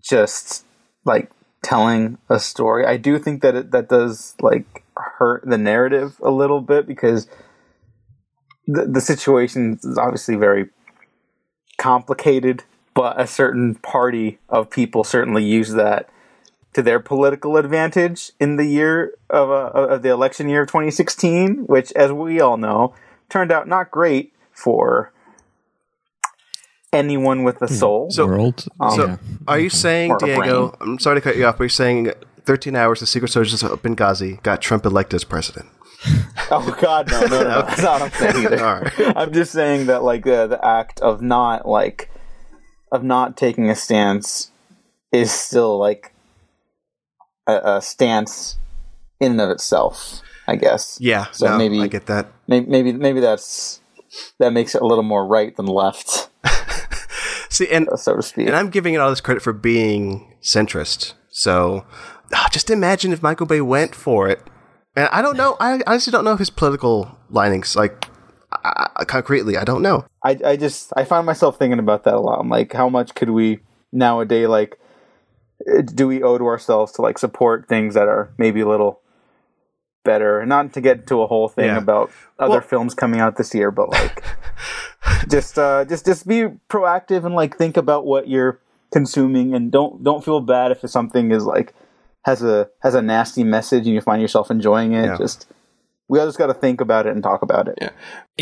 [0.00, 0.64] just
[1.04, 1.30] like
[1.62, 2.84] telling a story.
[2.84, 7.28] I do think that it, that does like hurt the narrative a little bit because
[8.66, 10.70] the the situation is obviously very
[11.78, 16.08] complicated, but a certain party of people certainly use that
[16.74, 21.64] to their political advantage in the year of, uh, of the election year of 2016,
[21.66, 22.94] which, as we all know,
[23.28, 25.12] turned out not great for
[26.92, 28.10] anyone with a soul.
[28.10, 28.66] So- World.
[28.94, 29.16] So, yeah.
[29.48, 30.68] are you saying, Diego?
[30.68, 30.72] brain.
[30.80, 32.12] I'm sorry to cut you off, but you're saying
[32.44, 35.66] 13 hours the Secret Service of Benghazi got Trump elected as president.
[36.50, 37.62] oh God, no, no, no, no.
[37.66, 38.64] that's not what I'm saying either.
[38.64, 38.92] All right.
[39.16, 42.10] I'm just saying that like uh, the act of not like
[42.90, 44.50] of not taking a stance
[45.12, 46.12] is still like
[47.46, 48.58] a, a stance
[49.20, 50.20] in and of itself.
[50.48, 50.98] I guess.
[51.00, 52.26] Yeah, So no, maybe I get that.
[52.48, 53.80] maybe maybe maybe that's
[54.38, 56.28] that makes it a little more right than left,
[57.50, 58.46] See, and so to speak.
[58.46, 61.14] and I'm giving it all this credit for being centrist.
[61.30, 61.84] So,
[62.34, 64.42] ah, just imagine if Michael Bay went for it.
[64.96, 65.56] And I don't know.
[65.60, 68.06] I honestly don't know his political linings, like
[68.52, 69.56] I, I, concretely.
[69.56, 70.04] I don't know.
[70.24, 72.38] I, I just I find myself thinking about that a lot.
[72.40, 73.60] I'm like, how much could we
[73.92, 74.78] nowadays like
[75.70, 79.01] uh, do we owe to ourselves to like support things that are maybe a little
[80.04, 80.44] better?
[80.46, 81.78] Not to get to a whole thing Yeah.
[81.78, 84.22] about other Well- films coming out this year, but like
[85.28, 88.60] just uh just just be proactive and like think about what you're
[88.92, 91.72] consuming and don't don't feel bad if something is like
[92.24, 95.06] has a has a nasty message and you find yourself enjoying it.
[95.06, 95.16] Yeah.
[95.16, 95.46] Just
[96.08, 97.78] we all just got to think about it and talk about it.
[97.80, 97.92] it,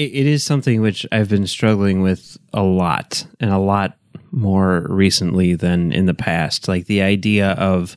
[0.02, 3.96] it is something which I've been struggling with a lot and a lot
[4.32, 6.66] more recently than in the past.
[6.68, 7.96] Like the idea of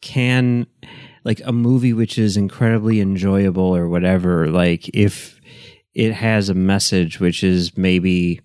[0.00, 0.66] can
[1.28, 5.38] like a movie which is incredibly enjoyable or whatever, like if
[5.92, 8.40] it has a message which is maybe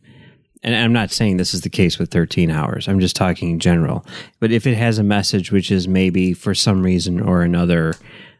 [0.64, 2.90] and I'm not saying this is the case with 13 hours.
[2.90, 4.06] I'm just talking in general.
[4.42, 7.96] But if it has a message which is maybe for some reason or another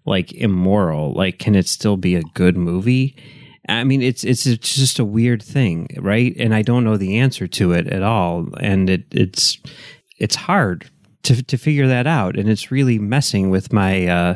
[0.06, 3.16] like immoral, like can it still be a good movie?
[3.70, 6.36] I mean, it's it's it's just a weird thing, right?
[6.38, 9.58] And I don't know the answer to it at all, and it it's
[10.18, 10.90] it's hard
[11.24, 14.36] to to figure that out, and it's really messing with my uh,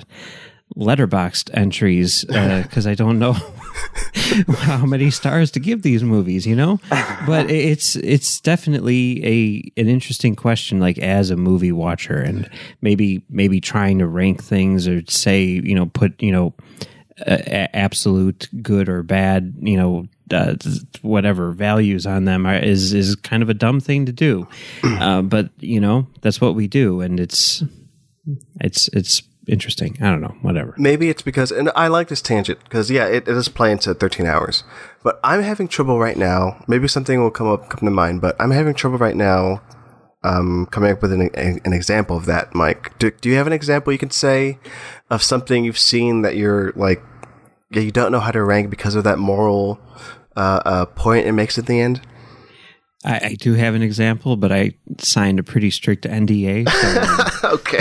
[0.76, 3.34] letterboxd entries because I don't know
[4.58, 6.80] how many stars to give these movies, you know.
[7.26, 12.50] But it's it's definitely a an interesting question, like as a movie watcher, and
[12.82, 16.54] maybe maybe trying to rank things or say, you know, put you know
[17.26, 20.56] uh, absolute good or bad, you know, uh,
[21.02, 24.48] whatever values on them are, is is kind of a dumb thing to do.
[24.98, 27.64] Uh, but you know, that's what we do, and it's
[28.60, 29.98] it's it's interesting.
[30.02, 30.76] I don't know, whatever.
[30.78, 33.94] Maybe it's because, and I like this tangent because yeah, it, it does play into
[33.94, 34.64] 13 hours.
[35.04, 36.64] But I'm having trouble right now.
[36.68, 38.22] Maybe something will come up, come to mind.
[38.22, 39.62] But I'm having trouble right now,
[40.24, 42.54] um, coming up with an, an example of that.
[42.54, 44.60] Mike, do, do you have an example you can say
[45.10, 47.02] of something you've seen that you're like,
[47.72, 49.80] yeah, you don't know how to rank because of that moral
[50.38, 52.02] uh, uh, point it makes at the end?
[53.04, 56.68] I, I do have an example, but I signed a pretty strict NDA.
[56.70, 57.78] So Okay.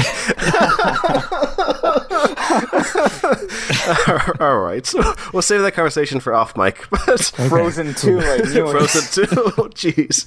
[4.44, 4.84] All right.
[4.84, 5.00] So
[5.32, 6.84] we'll save that conversation for off mic.
[6.90, 8.70] But Frozen two, I knew it.
[8.70, 9.30] Frozen two.
[9.74, 10.26] Jeez.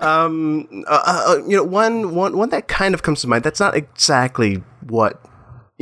[0.00, 3.44] um, uh, uh, you know, one, one, one that kind of comes to mind.
[3.44, 5.24] That's not exactly what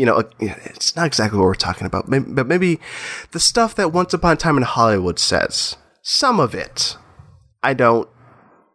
[0.01, 0.17] you know.
[0.17, 2.05] uh, It's not exactly what we're talking about.
[2.39, 2.81] But maybe
[3.33, 5.77] the stuff that Once Upon a Time in Hollywood says.
[6.03, 6.97] Some of it,
[7.63, 8.09] I don't,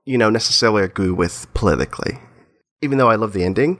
[0.05, 2.19] you know, necessarily agree with politically,
[2.81, 3.79] even though I love the ending.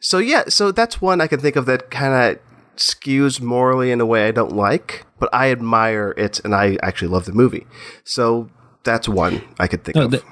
[0.00, 2.38] So yeah, so that's one I can think of that kind of
[2.76, 7.08] skews morally in a way I don't like, but I admire it and I actually
[7.08, 7.66] love the movie.
[8.04, 8.48] So
[8.84, 10.12] that's one I could think No, of.
[10.12, 10.22] that,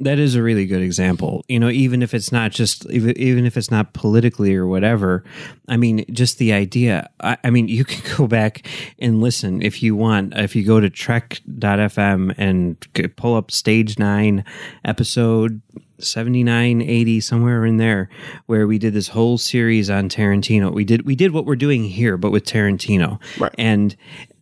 [0.00, 1.44] that is a really good example.
[1.48, 5.24] You know, even if it's not just, even even if it's not politically or whatever,
[5.68, 7.08] I mean, just the idea.
[7.20, 8.66] I, I mean, you can go back
[8.98, 10.34] and listen if you want.
[10.36, 14.44] If you go to trek.fm and pull up stage nine,
[14.84, 15.60] episode
[16.00, 18.08] 79 80 somewhere in there
[18.46, 21.82] where we did this whole series on Tarantino we did we did what we're doing
[21.82, 23.52] here but with Tarantino Right.
[23.58, 23.96] and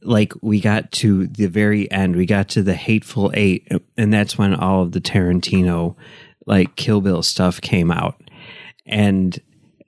[0.06, 3.66] like we got to the very end we got to the hateful eight
[3.96, 5.96] and that's when all of the tarantino
[6.46, 8.20] like kill bill stuff came out.
[8.86, 9.36] And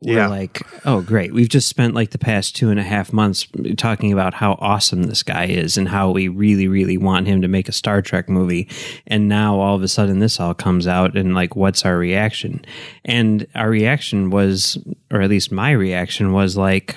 [0.00, 0.28] we're Yeah.
[0.28, 1.32] like oh great.
[1.34, 5.04] We've just spent like the past two and a half months talking about how awesome
[5.04, 8.28] this guy is and how we really really want him to make a star trek
[8.28, 8.68] movie.
[9.08, 12.64] And now all of a sudden this all comes out and like what's our reaction?
[13.04, 14.78] And our reaction was
[15.12, 16.96] or at least my reaction was like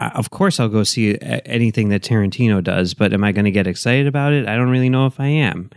[0.00, 3.66] of course I'll go see anything that Tarantino does, but am I going to get
[3.66, 4.48] excited about it?
[4.48, 5.70] I don't really know if I am.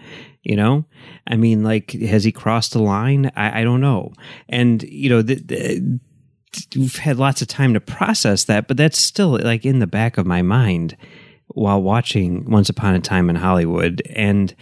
[0.43, 0.85] You know,
[1.25, 3.31] I mean, like, has he crossed the line?
[3.35, 4.13] I, I don't know.
[4.47, 5.99] And you know, the, the,
[6.75, 10.19] we've had lots of time to process that, but that's still like in the back
[10.19, 10.95] of my mind
[11.47, 14.53] while watching Once Upon a Time in Hollywood, and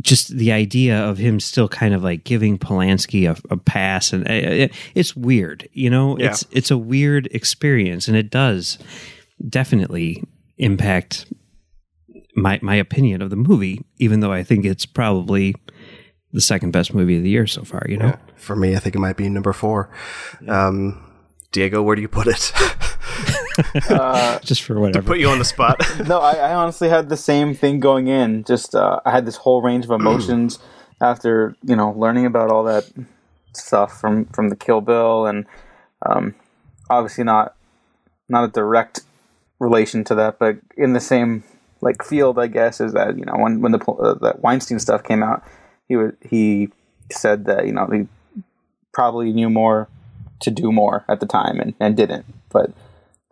[0.00, 4.28] just the idea of him still kind of like giving Polanski a, a pass, and
[4.28, 6.18] it, it's weird, you know.
[6.18, 6.30] Yeah.
[6.30, 8.78] It's it's a weird experience, and it does
[9.48, 10.24] definitely
[10.58, 11.32] impact
[12.36, 15.54] my my opinion of the movie, even though I think it's probably
[16.32, 17.86] the second best movie of the year so far.
[17.88, 18.16] You know, Yeah.
[18.36, 19.90] For me, I think it might be number four.
[20.48, 21.00] Um,
[21.52, 22.52] Diego, where do you put it?
[24.42, 25.02] just for whatever.
[25.02, 25.80] To put you on the spot.
[26.06, 28.44] no, I, I honestly had the same thing going in.
[28.44, 30.58] Just uh, I had this whole range of emotions
[31.00, 32.90] after you know learning about all that
[33.52, 35.46] stuff from from the Kill Bill, and
[36.04, 36.34] um,
[36.90, 37.54] obviously not
[38.28, 39.00] not a direct
[39.58, 41.44] relation to that, but in the same
[41.80, 45.04] like field, I guess, is that you know when when the uh, that Weinstein stuff
[45.04, 45.44] came out,
[45.88, 46.68] he was he
[47.10, 48.08] said that you know he
[48.92, 49.88] probably knew more
[50.40, 52.70] to do more at the time and, and didn't, but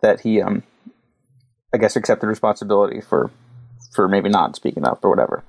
[0.03, 0.61] that he um
[1.73, 3.31] I guess accepted responsibility for
[3.91, 5.43] for maybe not speaking up or whatever.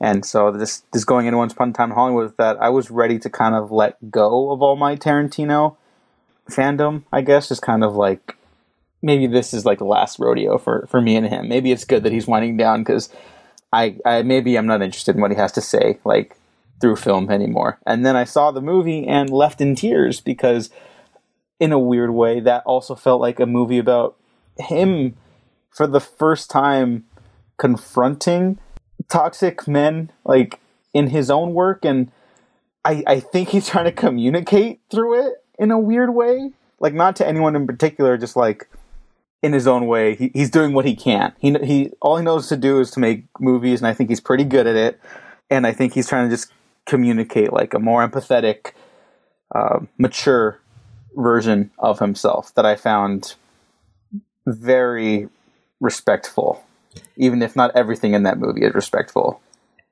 [0.00, 2.90] And so this this going into Once Upon a Time in Hollywood that I was
[2.90, 5.76] ready to kind of let go of all my Tarantino
[6.48, 8.36] fandom, I guess, just kind of like
[9.02, 11.48] maybe this is like the last rodeo for for me and him.
[11.48, 13.08] Maybe it's good that he's winding down because
[13.72, 16.36] I, I maybe I'm not interested in what he has to say like
[16.80, 17.78] through film anymore.
[17.86, 20.70] And then I saw the movie and left in tears because
[21.60, 24.16] in a weird way that also felt like a movie about
[24.58, 25.16] him
[25.70, 27.04] for the first time
[27.56, 28.58] confronting
[29.08, 30.60] toxic men like
[30.92, 31.84] in his own work.
[31.84, 32.10] And
[32.84, 36.50] I, I think he's trying to communicate through it in a weird way.
[36.80, 38.68] Like not to anyone in particular just like
[39.42, 40.16] in his own way.
[40.16, 41.32] He, he's doing what he can.
[41.38, 44.20] He, he all he knows to do is to make movies and i think he's
[44.20, 45.00] pretty good at it.
[45.50, 46.52] And i think he's trying to just
[46.86, 48.72] communicate like a more empathetic
[49.54, 50.60] uh, mature
[51.16, 53.34] version of himself that i found
[54.46, 55.28] very
[55.80, 56.64] respectful
[57.16, 59.40] even if not everything in that movie is respectful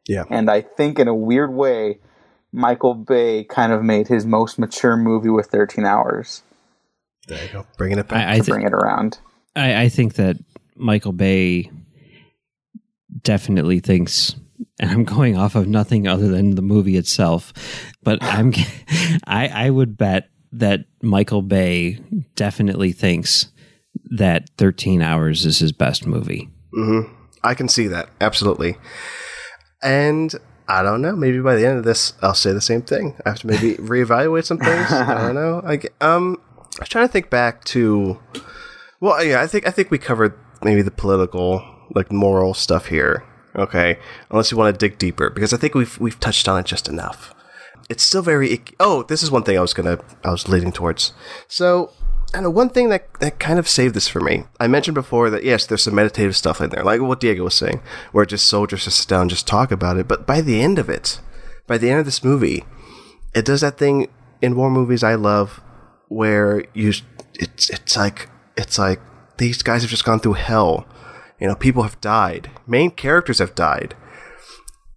[0.06, 0.24] yeah.
[0.30, 1.98] and I think in a weird way,
[2.52, 6.42] Michael Bay kind of made his most mature movie with 13 hours
[7.28, 7.66] There you go.
[7.76, 8.26] Bringing it back.
[8.26, 9.18] I, I, to thi- bring it around.
[9.54, 10.36] I, I think that
[10.74, 11.70] Michael Bay
[13.22, 14.34] definitely thinks,
[14.80, 17.52] and I'm going off of nothing other than the movie itself,
[18.02, 18.52] but I'm,
[19.26, 21.98] I, I would bet that Michael Bay
[22.36, 23.48] definitely thinks
[24.10, 26.50] that 13 Hours is his best movie.
[26.76, 27.12] Mm-hmm.
[27.42, 28.76] I can see that absolutely,
[29.82, 30.32] and
[30.68, 31.16] I don't know.
[31.16, 33.16] Maybe by the end of this, I'll say the same thing.
[33.26, 34.92] I have to maybe reevaluate some things.
[34.92, 35.62] I don't know.
[35.64, 36.40] I um,
[36.76, 38.20] I was trying to think back to.
[39.00, 43.24] Well, yeah, I think I think we covered maybe the political, like moral stuff here.
[43.56, 43.98] Okay,
[44.30, 46.88] unless you want to dig deeper, because I think we've we've touched on it just
[46.88, 47.34] enough.
[47.92, 48.62] It's still very.
[48.80, 51.12] Oh, this is one thing I was gonna I was leading towards.
[51.46, 51.92] So
[52.40, 54.44] know one thing that that kind of saved this for me.
[54.58, 57.54] I mentioned before that yes, there's some meditative stuff in there, like what Diego was
[57.54, 60.08] saying, where just soldiers just sit down and just talk about it.
[60.08, 61.20] But by the end of it,
[61.66, 62.64] by the end of this movie,
[63.34, 64.08] it does that thing
[64.40, 65.60] in war movies I love,
[66.08, 66.94] where you
[67.34, 69.00] it's it's like it's like
[69.36, 70.86] these guys have just gone through hell.
[71.38, 72.50] You know, people have died.
[72.66, 73.96] Main characters have died.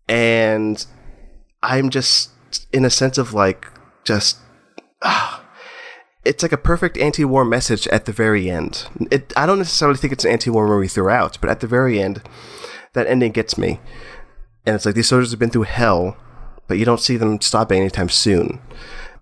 [0.08, 0.86] And
[1.64, 2.30] I'm just
[2.72, 3.68] in a sense of like
[4.04, 4.38] just
[6.26, 8.88] it's like a perfect anti-war message at the very end.
[9.12, 12.22] It, I don't necessarily think it's an anti-war movie throughout, but at the very end,
[12.94, 13.80] that ending gets me.
[14.66, 16.18] And it's like these soldiers have been through hell,
[16.68, 18.60] but you don't see them stopping anytime soon.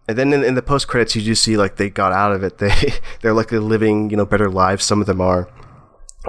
[0.07, 2.43] and then in, in the post credits, you do see like they got out of
[2.43, 2.57] it.
[2.59, 4.85] They they're like living you know better lives.
[4.85, 5.49] Some of them are,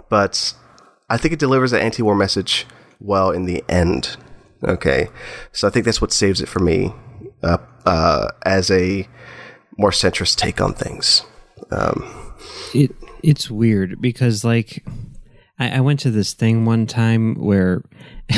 [0.08, 0.54] but
[1.08, 2.66] I think it delivers an anti-war message
[3.00, 4.16] well in the end.
[4.64, 5.08] Okay,
[5.52, 6.92] so I think that's what saves it for me
[7.42, 9.08] uh, uh, as a
[9.76, 11.22] more centrist take on things.
[11.70, 12.34] Um,
[12.74, 14.84] it it's weird because like
[15.58, 17.82] I, I went to this thing one time where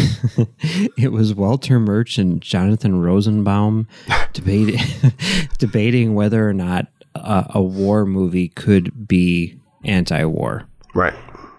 [0.96, 3.88] it was Walter Murch and Jonathan Rosenbaum
[4.32, 4.80] debating
[5.58, 10.66] debating whether or not a, a war movie could be anti-war.
[10.94, 11.14] right.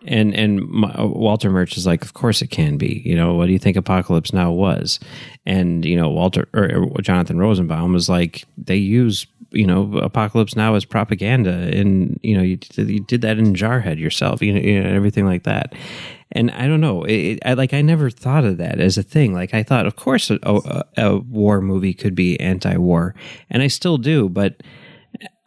[0.08, 0.62] And and
[0.98, 3.02] Walter Murch is like, of course it can be.
[3.06, 5.00] You know, what do you think Apocalypse Now was?
[5.46, 10.56] And you know, Walter or, or Jonathan Rosenbaum was like, they use you know Apocalypse
[10.56, 14.60] Now as propaganda, and you know, you, you did that in Jarhead yourself, you know,
[14.60, 15.74] you know, everything like that.
[16.34, 19.34] And I don't know, it, I like I never thought of that as a thing.
[19.34, 23.16] Like I thought, of course, a, a, a war movie could be anti-war,
[23.50, 24.62] and I still do, but.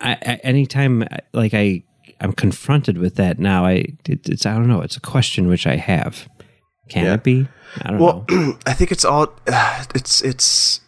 [0.02, 1.04] I, I, anytime
[1.34, 1.82] like I
[2.20, 3.64] I'm confronted with that now.
[3.66, 4.82] I it, it's I don't know.
[4.82, 6.28] It's a question which I have.
[6.88, 7.14] Can Yeah.
[7.14, 7.48] it be?
[7.82, 8.58] I don't Well, know.
[8.66, 10.80] I think it's all uh, it's it's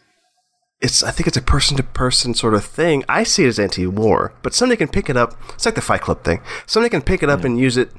[0.80, 3.04] it's I think it's a person to person sort of thing.
[3.08, 5.34] I see it as anti-war, but somebody can pick it up.
[5.54, 6.40] It's like the Fight Club thing.
[6.66, 7.92] Somebody can pick it up and use it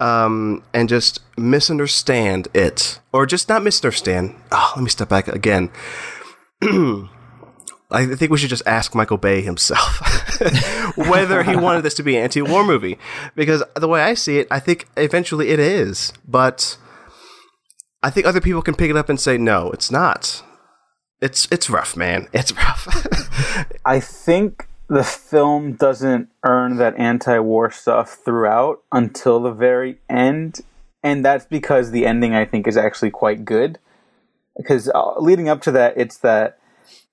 [0.00, 4.34] um, and just misunderstand it, or just not misunderstand.
[4.50, 5.70] Oh, let me step back again.
[7.90, 10.00] I think we should just ask Michael Bay himself
[10.96, 12.98] whether he wanted this to be an anti-war movie,
[13.34, 16.76] because the way I see it, I think eventually it is, but.
[18.02, 20.42] I think other people can pick it up and say, no, it's not.
[21.22, 22.28] It's it's rough, man.
[22.34, 22.86] It's rough.
[23.86, 30.60] I think the film doesn't earn that anti-war stuff throughout until the very end,
[31.02, 33.78] and that's because the ending I think is actually quite good.
[34.54, 36.58] Because uh, leading up to that, it's that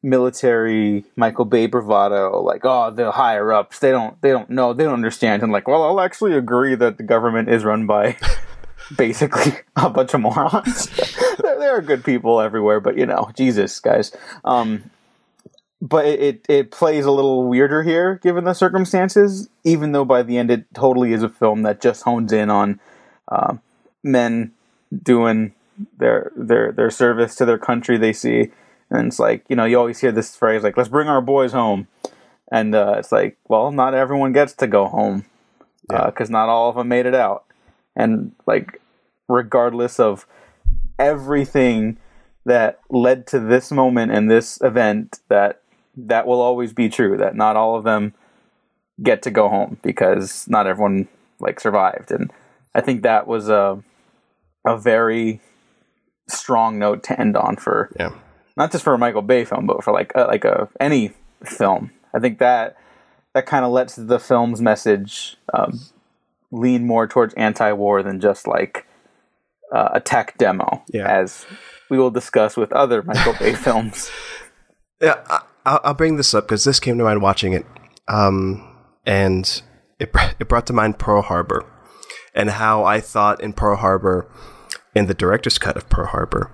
[0.04, 4.84] military Michael Bay bravado, like oh the higher ups they don't they don't know they
[4.84, 8.18] don't understand, and like well I'll actually agree that the government is run by
[8.98, 10.88] basically a bunch of morons.
[11.42, 14.16] there, there are good people everywhere, but you know Jesus guys.
[14.44, 14.90] Um,
[15.82, 20.22] but it, it, it plays a little weirder here given the circumstances even though by
[20.22, 22.80] the end it totally is a film that just hones in on
[23.30, 23.56] uh,
[24.04, 24.52] men
[25.02, 25.54] doing
[25.98, 28.52] their their their service to their country they see
[28.92, 31.54] and it's like you know you always hear this phrase like let's bring our boys
[31.54, 31.88] home.
[32.52, 35.26] And uh, it's like well not everyone gets to go home
[35.90, 37.46] because not all of them made it out.
[37.96, 38.82] And like
[39.28, 40.28] regardless of
[41.00, 41.98] everything
[42.46, 45.62] that led to this moment and this event that
[45.96, 48.14] that will always be true that not all of them
[49.02, 51.08] get to go home because not everyone
[51.40, 52.12] like survived.
[52.12, 52.32] And
[52.76, 53.84] i think that was a
[54.66, 55.42] a very
[56.28, 58.12] strong note to end on for yeah.
[58.62, 61.12] Not just for a michael bay film but for like a, like a any
[61.44, 62.78] film i think that
[63.34, 65.80] that kind of lets the film's message um,
[66.52, 68.86] lean more towards anti-war than just like
[69.74, 71.08] uh, a tech demo Yeah.
[71.08, 71.46] as
[71.90, 74.12] we will discuss with other michael bay films
[75.02, 77.66] Yeah, I, I'll, I'll bring this up because this came to mind watching it,
[78.08, 78.68] um,
[79.06, 79.62] and
[80.00, 81.66] it br- it brought to mind Pearl Harbor,
[82.36, 84.28] and how I thought in Pearl Harbor,
[84.96, 86.52] in the director's cut of Pearl Harbor,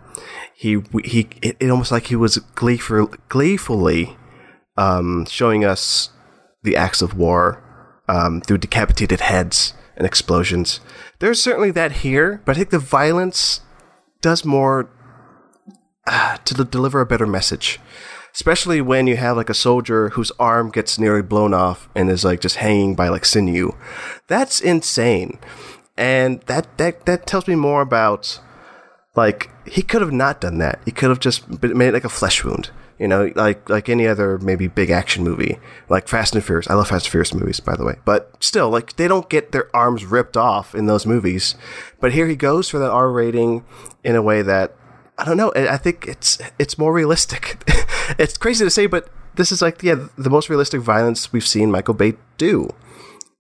[0.56, 4.18] he he it, it almost like he was gleeful, gleefully
[4.78, 6.10] um, showing us
[6.64, 7.64] the acts of war
[8.08, 10.80] um, through decapitated heads and explosions.
[11.20, 13.62] There's certainly that here, but I think the violence
[14.22, 14.90] does more
[16.06, 17.80] uh, to deliver a better message.
[18.34, 22.24] Especially when you have like a soldier whose arm gets nearly blown off and is
[22.24, 23.76] like just hanging by like sinew.
[24.28, 25.40] That's insane.
[25.98, 28.40] And that, that, that tells me more about
[29.18, 30.80] like he could have not done that.
[30.86, 32.70] He could have just made it like a flesh wound.
[33.00, 36.68] You know, like like any other maybe big action movie, like Fast and Furious.
[36.68, 37.96] I love Fast and Furious movies, by the way.
[38.06, 41.54] But still, like they don't get their arms ripped off in those movies.
[42.00, 43.66] But here he goes for that R rating
[44.04, 44.76] in a way that
[45.16, 45.52] I don't know.
[45.56, 47.62] I I think it's it's more realistic.
[48.18, 51.70] it's crazy to say, but this is like yeah the most realistic violence we've seen
[51.70, 52.74] Michael Bay do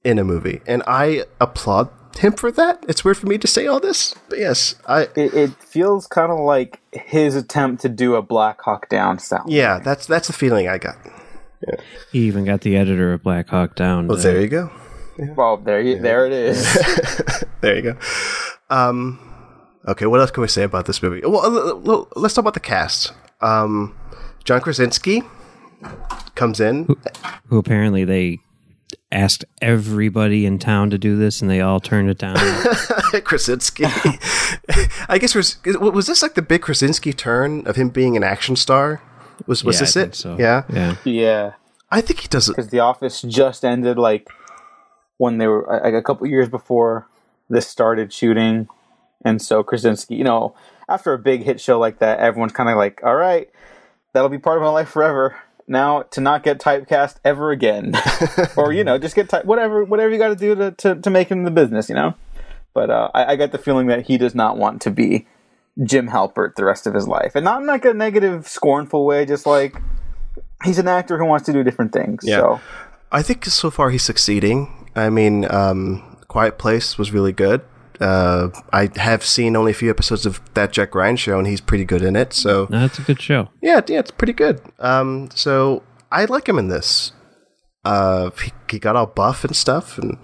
[0.03, 2.83] in a movie, and I applaud him for that.
[2.87, 6.31] It's weird for me to say all this, but yes, I it, it feels kind
[6.31, 10.33] of like his attempt to do a black hawk down style yeah that's that's the
[10.33, 10.95] feeling I got.
[11.67, 11.75] Yeah.
[12.11, 14.07] He even got the editor of Black Hawk Down.
[14.07, 14.71] Well, to- there you go.
[15.35, 17.97] well there you, there it is There you go.
[18.69, 19.19] Um,
[19.87, 21.21] okay, what else can we say about this movie?
[21.25, 23.11] Well, let's talk about the cast.
[23.41, 23.97] Um,
[24.43, 25.23] John Krasinski
[26.35, 26.87] comes in.
[27.47, 28.39] who apparently they
[29.11, 32.35] asked everybody in town to do this, and they all turned it down.
[33.23, 33.85] Krasinski.
[35.09, 38.55] I guess was was this like the big Krasinski turn of him being an action
[38.55, 39.01] star?
[39.45, 40.15] Was was Yeah, this I it?
[40.15, 40.35] so.
[40.39, 40.63] Yeah.
[40.71, 40.95] yeah.
[41.05, 41.51] yeah
[41.89, 42.53] I think he does it.
[42.55, 44.27] because The Office just ended like
[45.17, 47.07] when they were like a couple years before
[47.49, 48.67] this started shooting,
[49.23, 50.53] and so Krasinski, you know,
[50.89, 53.49] after a big hit show like that, everyone's kind of like, "All right,
[54.13, 55.37] that'll be part of my life forever."
[55.67, 57.93] Now to not get typecast ever again,
[58.57, 61.09] or you know, just get type whatever whatever you got to do to to to
[61.09, 62.15] make him the business, you know.
[62.73, 65.27] But uh, I, I get the feeling that he does not want to be
[65.83, 69.25] Jim Halpert the rest of his life, and not in like a negative, scornful way.
[69.25, 69.75] Just like
[70.63, 72.21] he's an actor who wants to do different things.
[72.23, 72.37] Yeah.
[72.37, 72.61] So
[73.11, 74.89] I think so far he's succeeding.
[74.95, 77.61] I mean, um, Quiet Place was really good.
[77.99, 81.61] Uh, I have seen only a few episodes of that Jack Ryan show, and he's
[81.61, 82.33] pretty good in it.
[82.33, 83.49] So No, that's a good show.
[83.61, 84.61] yeah, yeah, it's pretty good.
[84.79, 87.11] Um, so I like him in this.
[87.85, 90.17] Uh, he, he got all buff and stuff, and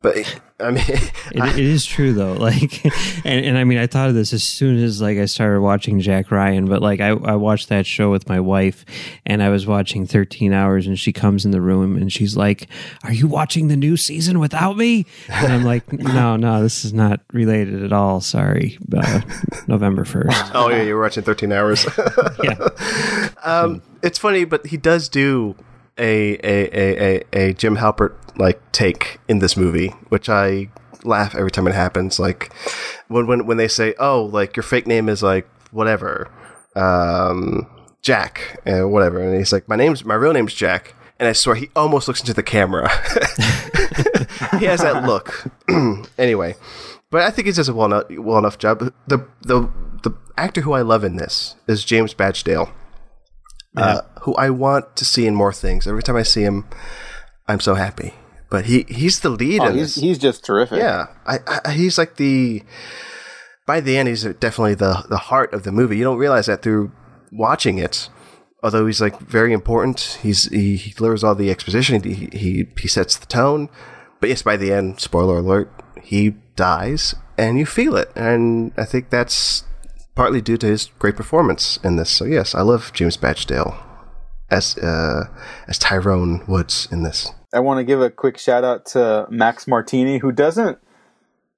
[0.00, 2.28] but I mean, It, it is true though.
[2.48, 2.84] Like,
[3.26, 6.00] and, and I mean, I thought of this as soon as like I started watching
[6.00, 6.66] Jack Ryan.
[6.66, 8.84] But like, I, I watched that show with my wife,
[9.26, 12.68] and I was watching 13 Hours, and she comes in the room and she's like,
[13.04, 16.92] "Are you watching the new season without me?" And I'm like, "No, no, this is
[16.92, 18.20] not related at all.
[18.20, 19.20] Sorry, uh,
[19.66, 20.52] November 1st.
[20.54, 21.86] oh yeah, you were watching Thirteen Hours.
[22.42, 22.68] Yeah,
[23.42, 25.54] um, it's funny, but he does do
[25.98, 30.70] a a, a, a, a Jim Halpert like take in this movie, which I
[31.04, 32.18] laugh every time it happens.
[32.18, 32.52] Like
[33.08, 36.30] when when when they say, "Oh, like your fake name is like whatever,
[36.76, 37.66] um,
[38.02, 41.56] Jack, uh, whatever," and he's like, "My name's my real name's Jack." And I swear
[41.56, 42.88] he almost looks into the camera.
[44.60, 45.50] he has that look.
[46.18, 46.54] anyway,
[47.10, 48.78] but I think he does a well enough, well enough job.
[49.08, 49.68] The the
[50.02, 52.70] the actor who I love in this is James Badge Dale,
[53.76, 55.86] uh, who I want to see in more things.
[55.86, 56.66] Every time I see him,
[57.46, 58.14] I'm so happy.
[58.50, 60.78] But he he's the lead oh, he's he's just terrific.
[60.78, 62.62] Yeah, I, I, he's like the.
[63.66, 65.98] By the end, he's definitely the the heart of the movie.
[65.98, 66.92] You don't realize that through
[67.30, 68.08] watching it.
[68.62, 72.02] Although he's like very important, he's he, he delivers all the exposition.
[72.02, 73.68] He, he he sets the tone.
[74.20, 75.70] But yes, by the end, spoiler alert,
[76.02, 78.10] he dies, and you feel it.
[78.16, 79.64] And I think that's
[80.18, 82.10] partly due to his great performance in this.
[82.10, 83.78] So yes, I love James Badge Dale
[84.50, 85.28] as uh,
[85.68, 87.30] as Tyrone Woods in this.
[87.54, 90.78] I want to give a quick shout out to Max Martini, who doesn't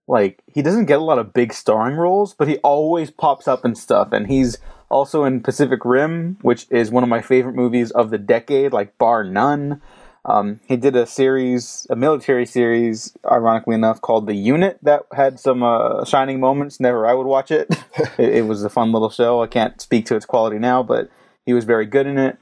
[0.07, 3.65] like he doesn't get a lot of big starring roles, but he always pops up
[3.65, 4.13] and stuff.
[4.13, 4.59] And he's
[4.91, 8.99] also in Pacific Rim, which is one of my favorite movies of the decade, like
[8.99, 9.81] bar none.
[10.25, 15.41] Um, he did a series, a military series, ironically enough, called The Unit that had
[15.41, 16.79] some uh, shining moments.
[16.79, 17.69] Never I would watch it.
[18.19, 18.35] it.
[18.37, 19.43] It was a fun little show.
[19.43, 21.11] I can't speak to its quality now, but
[21.47, 22.37] he was very good in it.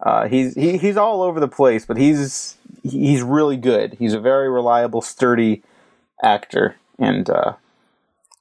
[0.00, 3.94] Uh, he's he, he's all over the place, but he's he's really good.
[3.98, 5.62] He's a very reliable, sturdy
[6.22, 7.54] actor, and uh,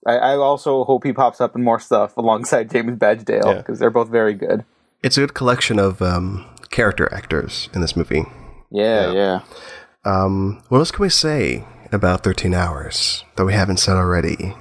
[0.06, 3.54] I, I also hope he pops up in more stuff alongside James Badge Dale Yeah.
[3.60, 4.66] because they're both very good.
[5.02, 8.26] It's a good collection of um, character actors in this movie.
[8.74, 9.40] Yeah, yeah.
[10.04, 14.56] Um, what else can we say about 13 Hours that we haven't said already?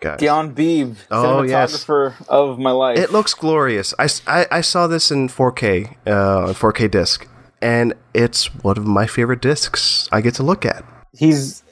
[0.00, 0.18] Guys.
[0.18, 1.72] Dion Beebe, Oh, yes.
[1.84, 2.98] cinematographer of my life.
[2.98, 3.94] It looks glorious.
[3.98, 4.08] I
[4.50, 7.28] I saw this in 4K, uh, on 4K disc,
[7.62, 10.84] and it's one of my favorite discs I get to look at.
[11.16, 11.62] he's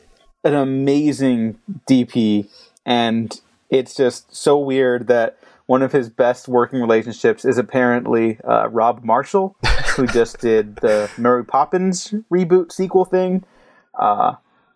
[0.45, 2.49] an amazing DP,
[2.87, 5.37] and it's just so weird that
[5.71, 9.55] one of his best working relationships is apparently uh, Rob Marshall,
[9.95, 13.45] who just did the Mary Poppins reboot sequel thing.
[13.97, 14.35] Uh,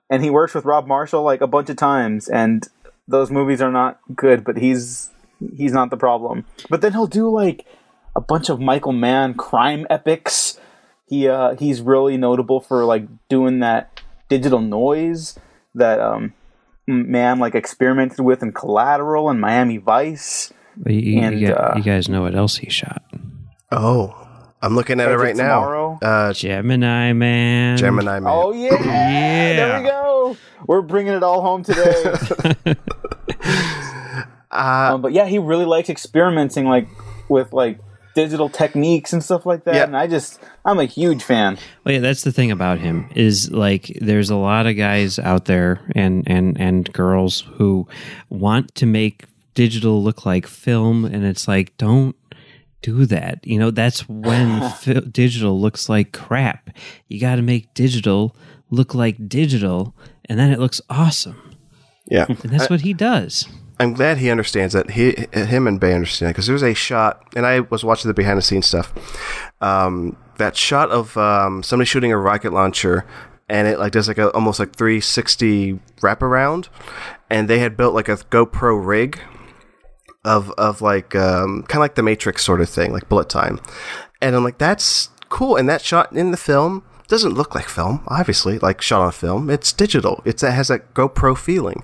[0.09, 2.69] and he works with Rob Marshall like a bunch of times, and
[3.09, 5.11] those movies are not good, but he's
[5.57, 6.45] he's not the problem.
[6.71, 7.67] But then he'll do like
[8.15, 10.61] a bunch of Michael Mann crime epics.
[11.09, 15.37] He uh, he's really notable for like doing that digital noise
[15.75, 16.35] that um,
[16.87, 20.53] Mann like experimented with in Collateral and Miami Vice.
[20.77, 23.03] But you, you, And, gu- uh, you guys know what else he shot?
[23.71, 24.15] Oh,
[24.63, 25.61] I'm looking at it Edge of right now.
[25.61, 25.99] Tomorrow?
[26.01, 27.77] Uh, Gemini Man.
[27.77, 28.33] Gemini Man.
[28.33, 29.57] Oh yeah, yeah.
[29.57, 30.37] there we go.
[30.67, 32.15] We're bringing it all home today.
[34.51, 36.89] um, but yeah, he really likes experimenting like
[37.29, 37.79] with like
[38.15, 39.75] digital techniques and stuff like that.
[39.75, 39.85] Yeah.
[39.85, 41.59] And I just, I'm a huge fan.
[41.85, 45.45] Well, yeah, that's the thing about him is like there's a lot of guys out
[45.47, 47.87] there and and and girls who
[48.31, 49.25] want to make
[49.55, 52.17] digital look like film, and it's like don't
[52.83, 53.47] do that.
[53.47, 56.71] You know, that's when fi- digital looks like crap.
[57.09, 58.37] You got to make digital
[58.71, 59.95] look like digital,
[60.27, 61.57] and then it looks awesome.
[62.07, 62.27] Yeah.
[62.29, 63.49] And that's what he does.
[63.81, 64.91] I'm glad he understands that.
[64.91, 68.15] He, him and Bay understand because there was a shot, and I was watching the
[68.15, 68.93] behind the scenes stuff.
[69.61, 73.05] Um, that shot of um, somebody shooting a rocket launcher,
[73.49, 76.69] and it like does like a almost like 360 wraparound,
[77.31, 79.21] and they had built like a GoPro rig
[80.25, 83.61] of of like um, kind of like the Matrix sort of thing, like bullet time,
[84.21, 85.57] and I'm like that's cool.
[85.57, 89.51] And that shot in the film doesn't look like film, obviously, like shot on film.
[89.51, 90.23] It's digital.
[90.25, 91.83] It's, it has that GoPro feeling.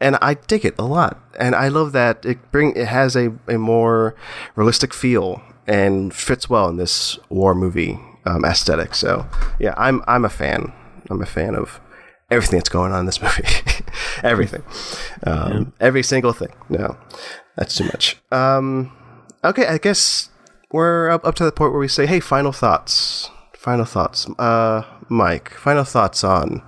[0.00, 1.18] And I dig it a lot.
[1.38, 4.14] And I love that it bring it has a, a more
[4.54, 8.94] realistic feel and fits well in this war movie um, aesthetic.
[8.94, 9.26] So
[9.58, 10.72] yeah, I'm I'm a fan.
[11.10, 11.80] I'm a fan of
[12.30, 13.48] everything that's going on in this movie.
[14.22, 14.62] everything,
[15.24, 15.64] um, yeah.
[15.86, 16.52] every single thing.
[16.68, 16.96] No,
[17.58, 18.16] that's too much.
[18.30, 18.92] Um,
[19.44, 20.30] okay, I guess
[20.70, 24.84] we're up, up to the point where we say, "Hey, final thoughts." Final thoughts, uh,
[25.08, 25.50] Mike.
[25.50, 26.62] Final thoughts on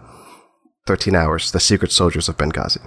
[0.87, 2.85] Thirteen Hours: The Secret Soldiers of Benghazi.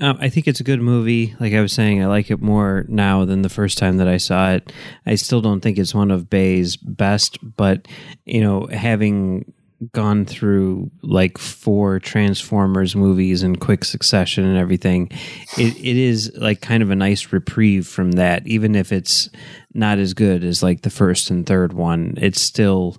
[0.00, 1.36] Um, I think it's a good movie.
[1.38, 4.16] Like I was saying, I like it more now than the first time that I
[4.16, 4.72] saw it.
[5.06, 7.86] I still don't think it's one of Bay's best, but
[8.24, 9.52] you know, having
[9.92, 15.10] gone through like four Transformers movies in quick succession and everything,
[15.58, 18.46] it, it is like kind of a nice reprieve from that.
[18.46, 19.28] Even if it's
[19.72, 22.96] not as good as like the first and third one, it's still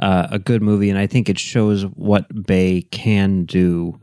[0.00, 4.00] uh, a good movie, and I think it shows what Bay can do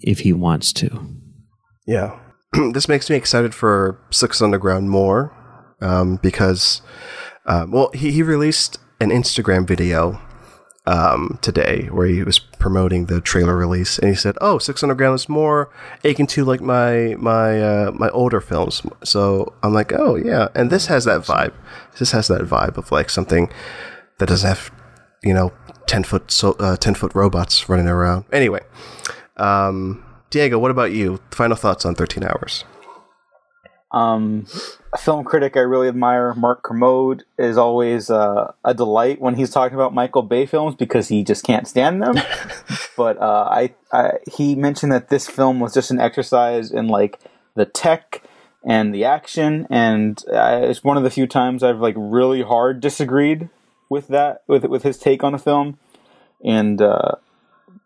[0.00, 1.06] if he wants to.
[1.86, 2.18] Yeah.
[2.72, 5.34] this makes me excited for Six Underground more
[5.80, 6.82] um, because,
[7.46, 10.20] uh, well, he, he released an Instagram video
[10.86, 15.16] um, today where he was promoting the trailer release, and he said, "Oh, Six Underground
[15.16, 15.70] is more
[16.04, 20.70] akin to like my my uh, my older films." So I'm like, "Oh yeah," and
[20.70, 21.52] this has that vibe.
[21.98, 23.50] This has that vibe of like something
[24.18, 24.70] that doesn't have,
[25.22, 25.52] you know,
[25.86, 28.24] ten foot so uh, ten foot robots running around.
[28.32, 28.60] Anyway,
[29.36, 31.20] um, Diego, what about you?
[31.32, 32.64] Final thoughts on 13 Hours?
[33.92, 34.46] Um,
[34.92, 39.50] a film critic I really admire, Mark Kermode, is always uh, a delight when he's
[39.50, 42.14] talking about Michael Bay films because he just can't stand them.
[42.96, 47.18] but uh, I, I, he mentioned that this film was just an exercise in like
[47.54, 48.22] the tech
[48.64, 52.80] and the action, and uh, it's one of the few times I've like really hard
[52.80, 53.48] disagreed
[53.88, 55.78] with that with with his take on the film,
[56.44, 57.12] and uh,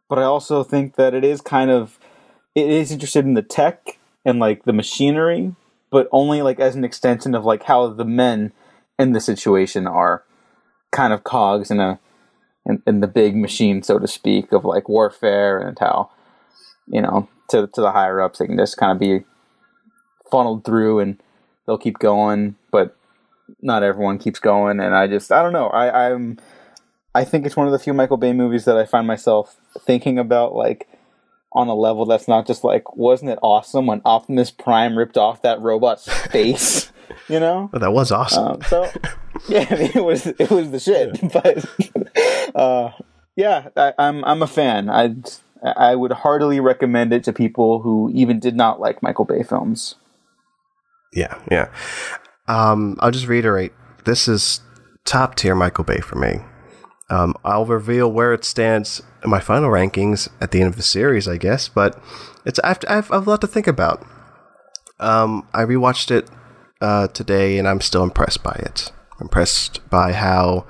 [0.08, 1.98] but I also think that it is kind of
[2.54, 5.54] it is interested in the tech and like the machinery,
[5.94, 8.52] but only like as an extension of like how the men
[8.98, 10.24] in the situation are
[10.90, 12.00] kind of cogs in a
[12.66, 16.10] in, in the big machine, so to speak, of like warfare and how
[16.88, 19.24] you know to to the higher ups they can just kind of be
[20.32, 21.22] funneled through and
[21.64, 22.96] they'll keep going, but
[23.62, 24.80] not everyone keeps going.
[24.80, 25.68] And I just I don't know.
[25.68, 26.40] I I'm
[27.14, 30.18] I think it's one of the few Michael Bay movies that I find myself thinking
[30.18, 30.88] about like
[31.54, 35.42] on a level that's not just like, wasn't it awesome when Optimus Prime ripped off
[35.42, 36.90] that robot's face?
[37.28, 38.46] You know, well, that was awesome.
[38.46, 38.90] Um, so,
[39.48, 41.20] yeah, I mean, it was it was the shit.
[41.32, 42.92] But uh,
[43.36, 44.90] yeah, I, I'm I'm a fan.
[44.90, 45.14] I
[45.62, 49.96] I would heartily recommend it to people who even did not like Michael Bay films.
[51.12, 51.68] Yeah, yeah.
[52.48, 53.72] Um, I'll just reiterate:
[54.04, 54.60] this is
[55.04, 56.40] top tier Michael Bay for me.
[57.10, 60.82] Um, I'll reveal where it stands in my final rankings at the end of the
[60.82, 61.68] series, I guess.
[61.68, 62.02] But
[62.46, 64.04] it's I have, I have, I have a lot to think about.
[65.00, 66.30] Um, I rewatched it
[66.80, 68.92] uh, today, and I'm still impressed by it.
[69.20, 70.66] impressed by how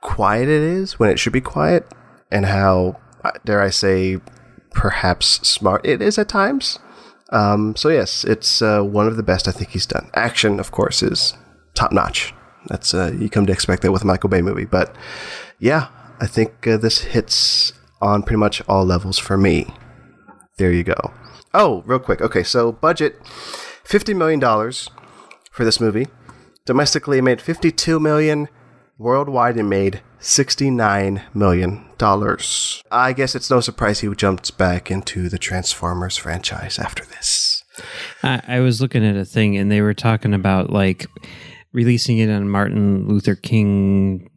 [0.00, 1.86] quiet it is when it should be quiet,
[2.30, 4.18] and how uh, dare I say,
[4.72, 6.78] perhaps smart it is at times.
[7.32, 10.10] Um, so yes, it's uh, one of the best I think he's done.
[10.14, 11.34] Action, of course, is
[11.74, 12.34] top notch.
[12.66, 14.94] That's uh, you come to expect that with a Michael Bay movie, but
[15.58, 15.88] yeah,
[16.20, 19.72] I think uh, this hits on pretty much all levels for me.
[20.58, 21.12] There you go.
[21.54, 22.20] Oh, real quick.
[22.20, 23.20] Okay, so budget
[23.84, 24.40] $50 million
[25.50, 26.06] for this movie.
[26.64, 28.48] Domestically, it made 52 million.
[28.98, 32.82] Worldwide, it made 69 million dollars.
[32.90, 37.64] I guess it's no surprise he jumped back into the Transformers franchise after this.
[38.22, 41.06] I, I was looking at a thing, and they were talking about like
[41.72, 44.30] releasing it on Martin Luther King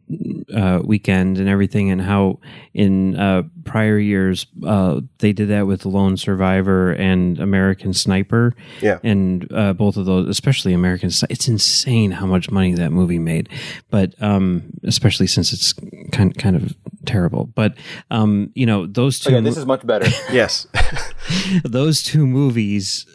[0.54, 2.38] uh, weekend and everything, and how
[2.74, 8.54] in uh, prior years uh, they did that with Lone Survivor and American Sniper.
[8.80, 13.18] Yeah, and uh, both of those, especially American, it's insane how much money that movie
[13.18, 13.48] made.
[13.90, 15.72] But um, especially since it's
[16.12, 16.74] kind kind of
[17.06, 17.46] terrible.
[17.46, 17.76] But
[18.10, 19.34] um, you know, those two.
[19.34, 20.06] Okay, this is much better.
[20.32, 20.66] yes,
[21.64, 23.06] those two movies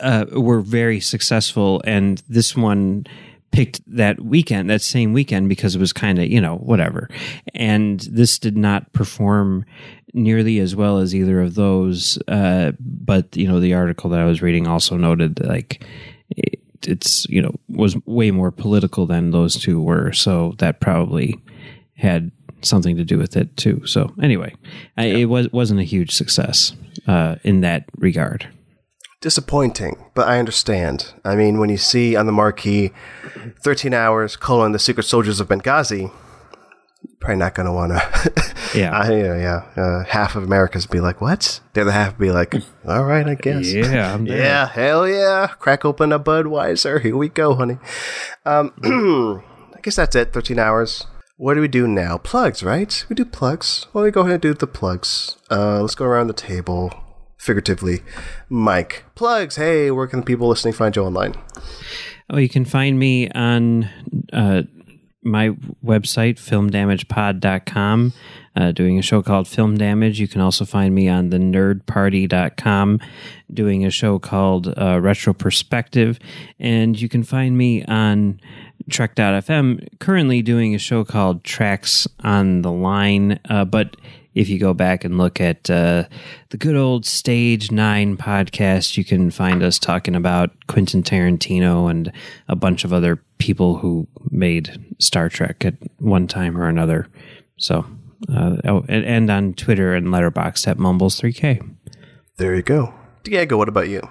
[0.00, 3.06] uh, were very successful, and this one
[3.50, 7.08] picked that weekend, that same weekend, because it was kind of, you know, whatever.
[7.54, 9.64] And this did not perform
[10.12, 12.18] nearly as well as either of those.
[12.28, 15.84] Uh, but, you know, the article that I was reading also noted like
[16.30, 20.12] it, it's, you know, was way more political than those two were.
[20.12, 21.40] So that probably
[21.94, 22.30] had
[22.62, 23.86] something to do with it too.
[23.86, 24.54] So anyway,
[24.96, 25.04] yeah.
[25.04, 26.74] I, it was, wasn't a huge success
[27.06, 28.48] uh, in that regard
[29.20, 31.14] disappointing, but I understand.
[31.24, 32.92] I mean, when you see on the marquee
[33.62, 36.12] 13 hours, colon, the secret soldiers of Benghazi,
[37.20, 38.54] probably not going to want to.
[38.74, 38.90] Yeah.
[38.92, 39.36] I, yeah,
[39.76, 39.82] yeah.
[39.82, 42.54] Uh, half of America's be like, "What?" The other half be like,
[42.86, 44.36] "All right, I guess." Yeah, I'm there.
[44.38, 45.46] Yeah, hell yeah.
[45.58, 47.00] Crack open a Budweiser.
[47.00, 47.78] Here we go, honey.
[48.44, 48.72] Um,
[49.74, 50.32] I guess that's it.
[50.34, 51.06] 13 hours.
[51.38, 52.18] What do we do now?
[52.18, 53.04] Plugs, right?
[53.08, 53.86] We do plugs.
[53.92, 55.36] Well, we go ahead and do the plugs.
[55.50, 56.92] Uh, let's go around the table,
[57.46, 58.02] figuratively.
[58.50, 59.56] Mike, plugs.
[59.56, 61.34] Hey, where can people listening find you online?
[62.28, 63.88] Oh, you can find me on
[64.32, 64.62] uh,
[65.22, 65.50] my
[65.84, 68.12] website, filmdamagepod.com,
[68.56, 70.18] uh, doing a show called Film Damage.
[70.18, 73.00] You can also find me on the nerdparty.com,
[73.54, 76.18] doing a show called uh, Retro Perspective.
[76.58, 78.40] And you can find me on
[78.90, 83.38] Trek.fm, currently doing a show called Tracks on the Line.
[83.48, 83.96] Uh, but
[84.36, 86.04] if you go back and look at uh,
[86.50, 92.12] the good old Stage Nine podcast, you can find us talking about Quentin Tarantino and
[92.46, 97.08] a bunch of other people who made Star Trek at one time or another.
[97.56, 97.86] So,
[98.30, 101.74] uh, oh, and, and on Twitter and Letterboxd at Mumbles3K.
[102.36, 102.92] There you go.
[103.22, 104.06] Diego, what about you?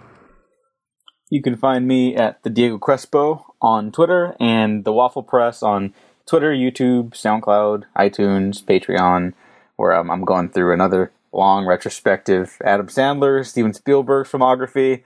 [1.30, 5.94] You can find me at the Diego Crespo on Twitter and the Waffle Press on
[6.28, 9.34] Twitter, YouTube, SoundCloud, iTunes, Patreon,
[9.76, 15.04] where um, I'm going through another long retrospective Adam Sandler, Steven Spielberg filmography.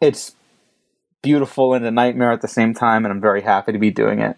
[0.00, 0.34] It's
[1.22, 4.20] beautiful and a nightmare at the same time, and I'm very happy to be doing
[4.20, 4.36] it.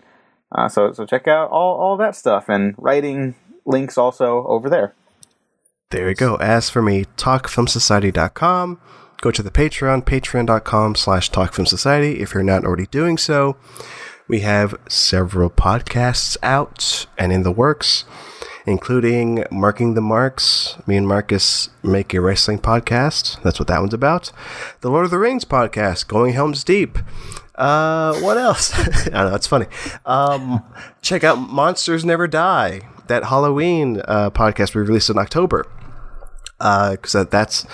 [0.53, 3.35] Uh, so so check out all all that stuff and writing
[3.66, 4.95] links also over there.
[5.91, 6.37] There you go.
[6.37, 8.81] As for me, talkfilmsociety.com.
[9.20, 13.57] Go to the Patreon, patreon.com slash talkfilmsociety if you're not already doing so.
[14.27, 18.05] We have several podcasts out and in the works,
[18.67, 20.77] including Marking the Marks.
[20.87, 23.41] Me and Marcus make a wrestling podcast.
[23.43, 24.33] That's what that one's about.
[24.81, 26.99] The Lord of the Rings podcast, Going Helms Deep.
[27.55, 28.73] Uh, what else?
[28.79, 29.35] I don't know.
[29.35, 29.67] It's funny.
[30.05, 30.62] Um,
[31.03, 35.67] check out Monsters Never Die, that Halloween uh, podcast we released in October
[36.59, 37.67] because uh, that's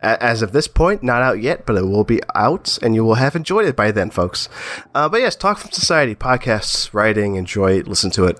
[0.00, 3.14] as of this point not out yet, but it will be out, and you will
[3.14, 4.48] have enjoyed it by then, folks.
[4.94, 8.38] Uh, but yes, Talk Film Society podcasts, writing, enjoy it, listen to it,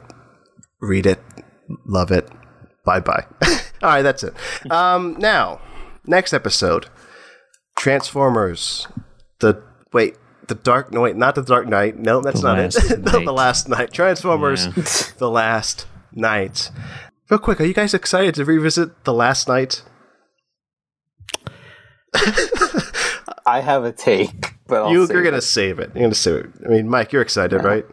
[0.80, 1.18] read it,
[1.86, 2.28] love it.
[2.84, 3.24] Bye bye.
[3.82, 4.34] All right, that's it.
[4.70, 5.60] Um, now,
[6.06, 6.88] next episode,
[7.76, 8.88] Transformers.
[9.40, 9.62] The
[9.92, 10.16] wait,
[10.48, 10.92] the Dark.
[10.92, 11.98] No, wait, not the Dark Knight.
[11.98, 13.00] No, that's The not it.
[13.12, 13.92] no, the Last Knight.
[13.92, 14.66] Transformers.
[14.66, 14.72] Yeah.
[15.18, 16.70] the Last Knight.
[17.28, 19.82] Real quick, are you guys excited to revisit the Last Knight?
[23.44, 25.30] I have a take, but I'll you, save you're it.
[25.30, 25.90] gonna save it.
[25.94, 26.50] You're gonna save it.
[26.64, 27.84] I mean, Mike, you're excited, right?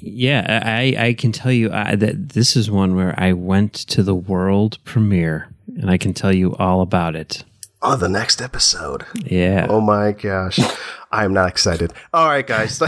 [0.00, 4.02] Yeah, I, I can tell you uh, that this is one where I went to
[4.02, 7.44] the world premiere, and I can tell you all about it.
[7.82, 9.04] Oh, the next episode.
[9.14, 9.66] Yeah.
[9.68, 10.58] Oh my gosh,
[11.12, 11.92] I am not excited.
[12.12, 12.78] All right, guys,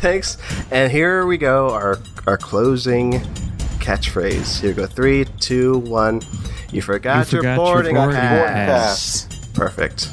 [0.00, 0.36] thanks.
[0.70, 1.70] And here we go.
[1.70, 3.20] Our our closing
[3.78, 4.60] catchphrase.
[4.60, 4.86] Here we go.
[4.86, 6.22] Three, two, one.
[6.72, 9.26] You forgot, You forgot your your boarding boarding pass.
[9.26, 9.48] pass.
[9.52, 10.08] Perfect.